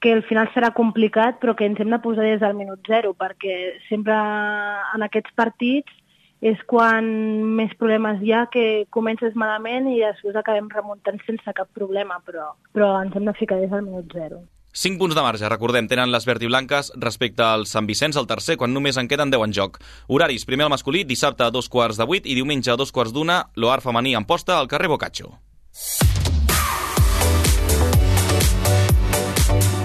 que 0.03 0.13
al 0.13 0.25
final 0.27 0.51
serà 0.53 0.73
complicat, 0.75 1.39
però 1.41 1.55
que 1.57 1.65
ens 1.69 1.81
hem 1.81 1.93
de 1.95 2.01
posar 2.03 2.27
des 2.27 2.41
del 2.43 2.57
minut 2.59 2.83
zero, 2.91 3.15
perquè 3.15 3.79
sempre 3.89 4.17
en 4.17 5.07
aquests 5.07 5.33
partits 5.39 6.01
és 6.43 6.59
quan 6.67 7.07
més 7.55 7.71
problemes 7.79 8.19
hi 8.21 8.33
ha, 8.35 8.49
que 8.51 8.85
comences 8.91 9.37
malament 9.39 9.87
i 9.93 10.01
després 10.03 10.35
acabem 10.35 10.67
remuntant 10.75 11.23
sense 11.23 11.55
cap 11.55 11.71
problema, 11.79 12.19
però, 12.27 12.51
però 12.75 12.97
ens 13.05 13.15
hem 13.15 13.31
de 13.31 13.37
ficar 13.39 13.61
des 13.63 13.71
del 13.71 13.87
minut 13.87 14.11
zero. 14.13 14.43
5 14.73 14.99
punts 14.99 15.15
de 15.15 15.23
marge, 15.23 15.49
recordem, 15.53 15.87
tenen 15.87 16.11
les 16.11 16.27
verd 16.27 16.43
i 16.43 16.49
blanques 16.49 16.91
respecte 16.97 17.45
al 17.45 17.67
Sant 17.69 17.87
Vicenç, 17.87 18.17
el 18.17 18.27
tercer, 18.27 18.57
quan 18.57 18.73
només 18.73 18.97
en 18.99 19.07
queden 19.07 19.31
10 19.31 19.45
en 19.47 19.55
joc. 19.55 19.79
Horaris, 20.09 20.49
primer 20.49 20.67
el 20.67 20.73
masculí, 20.73 21.05
dissabte 21.05 21.45
a 21.45 21.53
dos 21.53 21.69
quarts 21.69 22.01
de 22.01 22.09
8 22.09 22.25
i 22.25 22.39
diumenge 22.41 22.73
a 22.73 22.81
dos 22.81 22.91
quarts 22.91 23.13
d'una, 23.13 23.45
l'OAR 23.55 23.85
femení 23.85 24.17
en 24.17 24.27
posta 24.27 24.59
al 24.59 24.73
carrer 24.73 24.91
Boccaccio. 24.91 25.37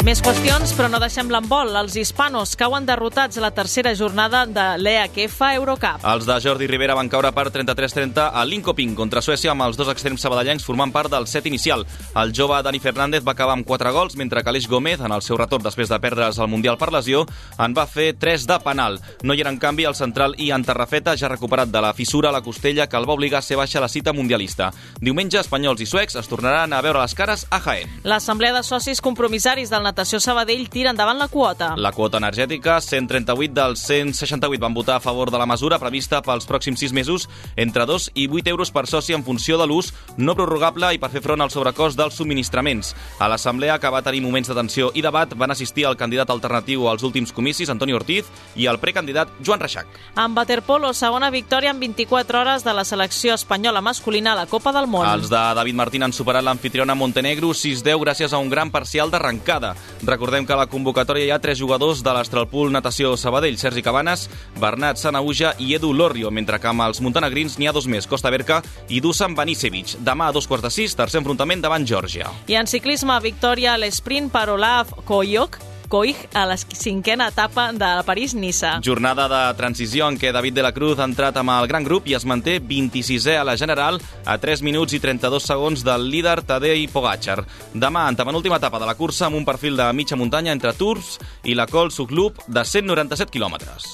Més 0.07 0.21
qüestions, 0.23 0.71
però 0.71 0.87
no 0.87 1.01
deixem 1.03 1.27
l'embol. 1.27 1.73
Els 1.75 1.97
hispanos 1.99 2.53
cauen 2.55 2.85
derrotats 2.87 3.35
a 3.35 3.41
la 3.43 3.49
tercera 3.51 3.91
jornada 3.91 4.45
de 4.47 4.67
l'EAKF 4.79 5.41
Eurocup. 5.57 6.05
Els 6.07 6.23
de 6.23 6.37
Jordi 6.45 6.69
Rivera 6.71 6.93
van 6.95 7.09
caure 7.11 7.33
per 7.35 7.49
33-30 7.51 8.29
a 8.31 8.45
Linkoping 8.47 8.93
contra 8.95 9.19
Suècia 9.19 9.51
amb 9.51 9.65
els 9.65 9.75
dos 9.75 9.91
extrems 9.91 10.23
sabadellencs 10.23 10.63
formant 10.63 10.93
part 10.95 11.11
del 11.11 11.27
set 11.27 11.49
inicial. 11.51 11.83
El 12.15 12.31
jove 12.31 12.61
Dani 12.63 12.79
Fernández 12.79 13.25
va 13.27 13.33
acabar 13.35 13.57
amb 13.57 13.67
4 13.67 13.91
gols, 13.91 14.15
mentre 14.15 14.45
que 14.45 14.53
Aleix 14.53 14.69
Gómez, 14.71 15.03
en 15.03 15.11
el 15.11 15.25
seu 15.25 15.35
retorn 15.35 15.65
després 15.67 15.91
de 15.91 15.99
perdre's 15.99 16.39
al 16.39 16.47
Mundial 16.47 16.79
per 16.79 16.93
lesió, 16.95 17.25
en 17.59 17.75
va 17.75 17.83
fer 17.83 18.13
3 18.15 18.47
de 18.47 18.59
penal. 18.63 19.01
No 19.27 19.35
hi 19.35 19.43
era, 19.43 19.51
en 19.51 19.59
canvi, 19.59 19.89
el 19.91 19.99
central 19.99 20.37
Ian 20.39 20.63
Tarrafeta, 20.63 21.17
ja 21.19 21.27
recuperat 21.27 21.67
de 21.67 21.83
la 21.83 21.91
fissura 21.91 22.31
a 22.31 22.37
la 22.37 22.43
costella 22.47 22.87
que 22.87 22.95
el 22.95 23.09
va 23.09 23.19
obligar 23.19 23.43
a 23.43 23.47
ser 23.49 23.59
baixa 23.59 23.81
a 23.81 23.83
la 23.83 23.91
cita 23.91 24.15
mundialista. 24.15 24.71
Diumenge, 25.01 25.43
espanyols 25.43 25.83
i 25.83 25.91
suecs 25.91 26.15
es 26.15 26.31
tornaran 26.31 26.71
a 26.71 26.81
veure 26.87 27.03
les 27.03 27.19
cares 27.19 27.43
a 27.51 27.59
Jaén. 27.59 27.99
L'Assemblea 28.07 28.55
de 28.55 28.63
Socis 28.63 29.03
Compromissaris 29.03 29.69
del 29.69 29.83
Natació 29.97 30.19
Sabadell 30.21 30.67
tira 30.69 30.91
endavant 30.93 31.17
la 31.17 31.25
quota. 31.25 31.71
La 31.81 31.89
quota 31.89 32.19
energètica, 32.21 32.75
138 32.85 33.55
dels 33.57 33.81
168 33.81 34.61
van 34.61 34.75
votar 34.75 34.99
a 34.99 35.01
favor 35.01 35.31
de 35.33 35.39
la 35.41 35.47
mesura 35.49 35.79
prevista 35.81 36.19
pels 36.21 36.45
pròxims 36.45 36.83
6 36.83 36.91
mesos 36.93 37.23
entre 37.55 37.87
2 37.89 38.11
i 38.13 38.27
8 38.29 38.51
euros 38.53 38.69
per 38.69 38.83
soci 38.85 39.15
en 39.17 39.23
funció 39.25 39.57
de 39.57 39.65
l'ús 39.65 39.89
no 40.21 40.35
prorrogable 40.37 40.91
i 40.93 40.99
per 41.01 41.09
fer 41.09 41.23
front 41.25 41.41
al 41.41 41.49
sobrecost 41.49 41.97
dels 41.97 42.13
subministraments. 42.13 42.91
A 43.17 43.25
l'assemblea, 43.25 43.79
que 43.81 43.89
va 43.89 44.03
tenir 44.05 44.21
moments 44.21 44.51
de 44.51 44.59
tensió 44.59 44.91
i 44.93 45.01
debat, 45.01 45.33
van 45.33 45.55
assistir 45.55 45.87
el 45.89 45.97
candidat 45.97 46.29
alternatiu 46.29 46.85
als 46.91 47.01
últims 47.01 47.33
comicis, 47.33 47.73
Antoni 47.73 47.97
Ortiz, 47.97 48.29
i 48.53 48.69
el 48.69 48.77
precandidat 48.77 49.33
Joan 49.41 49.65
Reixac. 49.65 49.89
En 50.13 50.37
waterpolo, 50.37 50.93
segona 50.93 51.31
victòria 51.33 51.73
en 51.73 51.81
24 51.81 52.43
hores 52.43 52.63
de 52.63 52.77
la 52.77 52.85
selecció 52.85 53.33
espanyola 53.33 53.81
masculina 53.81 54.33
a 54.37 54.43
la 54.43 54.45
Copa 54.45 54.77
del 54.77 54.85
Món. 54.85 55.09
Els 55.09 55.33
de 55.33 55.41
David 55.57 55.81
Martín 55.81 56.05
han 56.05 56.13
superat 56.13 56.45
l'anfitriona 56.45 56.93
Montenegro 56.93 57.49
6-10 57.49 58.05
gràcies 58.05 58.37
a 58.37 58.37
un 58.37 58.53
gran 58.53 58.69
parcial 58.69 59.09
d'arrencada. 59.09 59.73
Recordem 60.03 60.45
que 60.45 60.53
a 60.53 60.59
la 60.59 60.67
convocatòria 60.71 61.25
hi 61.25 61.31
ha 61.33 61.41
tres 61.41 61.59
jugadors 61.59 62.03
de 62.05 62.13
l'Astralpool 62.13 62.71
Natació 62.73 63.15
Sabadell, 63.17 63.57
Sergi 63.57 63.83
Cabanes, 63.85 64.27
Bernat 64.61 65.01
Sanauja 65.01 65.53
i 65.59 65.73
Edu 65.77 65.93
Lorrio, 65.93 66.31
mentre 66.31 66.59
que 66.59 66.69
amb 66.69 66.85
els 66.87 67.01
montenegrins 67.01 67.57
n'hi 67.57 67.69
ha 67.69 67.75
dos 67.75 67.87
més, 67.87 68.07
Costa 68.07 68.31
Berca 68.33 68.61
i 68.89 69.01
Dusan 69.01 69.35
Banicevic. 69.37 69.97
Demà 70.05 70.29
a 70.29 70.35
dos 70.35 70.47
quarts 70.47 70.67
de 70.67 70.73
sis, 70.73 70.95
tercer 70.97 71.21
enfrontament 71.21 71.63
davant 71.63 71.87
Geòrgia. 71.87 72.29
I 72.47 72.59
en 72.59 72.69
ciclisme, 72.69 73.17
victòria 73.23 73.73
a 73.73 73.81
l'esprint 73.81 74.29
per 74.33 74.49
Olaf 74.53 74.93
Koyok, 75.05 75.59
Coig 75.87 76.19
a 76.35 76.43
la 76.45 76.57
cinquena 76.57 77.29
etapa 77.31 77.69
de 77.71 77.89
París-Niça. 78.03 78.81
Jornada 78.83 79.27
de 79.31 79.41
transició 79.55 80.09
en 80.11 80.17
què 80.19 80.33
David 80.35 80.57
de 80.57 80.65
la 80.65 80.73
Cruz 80.75 80.99
ha 80.99 81.07
entrat 81.07 81.37
amb 81.39 81.53
el 81.53 81.67
gran 81.71 81.85
grup 81.87 82.09
i 82.11 82.15
es 82.17 82.25
manté 82.27 82.57
26è 82.59 83.37
a 83.39 83.45
la 83.47 83.55
general 83.55 84.01
a 84.25 84.35
3 84.37 84.65
minuts 84.67 84.97
i 84.97 84.99
32 84.99 85.47
segons 85.47 85.85
del 85.87 86.09
líder 86.11 86.41
Tadej 86.43 86.89
Pogacar. 86.91 87.39
Demà, 87.71 88.09
en 88.11 88.19
penúltima 88.19 88.59
etapa 88.59 88.81
de 88.83 88.89
la 88.89 88.97
cursa 88.99 89.29
amb 89.29 89.39
un 89.39 89.47
perfil 89.47 89.79
de 89.79 89.87
mitja 89.95 90.19
muntanya 90.19 90.51
entre 90.51 90.75
Tours 90.75 91.21
i 91.47 91.55
la 91.55 91.69
Col 91.71 91.93
Suclup 91.95 92.43
de 92.47 92.65
197 92.67 93.31
quilòmetres. 93.31 93.87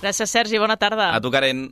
Gràcies, 0.00 0.30
Sergi. 0.32 0.56
Bona 0.56 0.80
tarda. 0.80 1.12
A 1.12 1.20
tu, 1.20 1.28
Karen. 1.28 1.66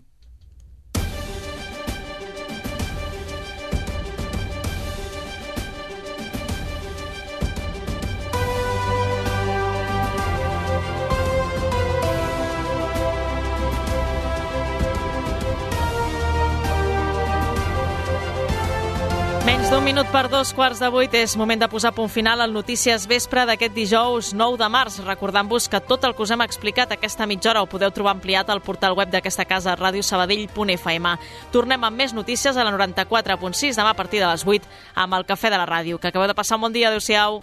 Un 19.79 19.85
minut 19.85 20.09
per 20.11 20.27
dos 20.27 20.51
quarts 20.57 20.81
de 20.83 20.89
vuit 20.91 21.13
és 21.15 21.37
moment 21.39 21.61
de 21.61 21.67
posar 21.71 21.93
punt 21.95 22.09
final 22.11 22.41
al 22.43 22.51
Notícies 22.55 23.05
Vespre 23.07 23.45
d'aquest 23.47 23.75
dijous 23.77 24.31
9 24.35 24.57
de 24.59 24.69
març. 24.73 24.97
Recordant-vos 25.05 25.69
que 25.71 25.79
tot 25.81 26.03
el 26.09 26.17
que 26.17 26.25
us 26.25 26.33
hem 26.35 26.43
explicat 26.43 26.91
aquesta 26.95 27.29
mitja 27.31 27.53
hora 27.53 27.63
ho 27.63 27.69
podeu 27.71 27.93
trobar 27.95 28.17
ampliat 28.17 28.51
al 28.51 28.63
portal 28.65 28.97
web 28.99 29.13
d'aquesta 29.13 29.45
casa 29.47 29.77
radiosabadell.fm. 29.79 31.13
Tornem 31.55 31.85
amb 31.85 32.01
més 32.01 32.17
notícies 32.17 32.57
a 32.57 32.65
la 32.67 32.73
94.6 32.75 33.79
demà 33.79 33.95
a 33.95 34.01
partir 34.01 34.19
de 34.25 34.33
les 34.33 34.47
8 34.47 34.67
amb 35.05 35.15
el 35.15 35.29
Cafè 35.29 35.53
de 35.53 35.63
la 35.63 35.69
Ràdio. 35.69 36.01
Que 36.01 36.11
acabeu 36.11 36.27
de 36.27 36.35
passar 36.35 36.59
un 36.59 36.67
bon 36.67 36.75
dia. 36.75 36.89
Adéu-siau. 36.89 37.43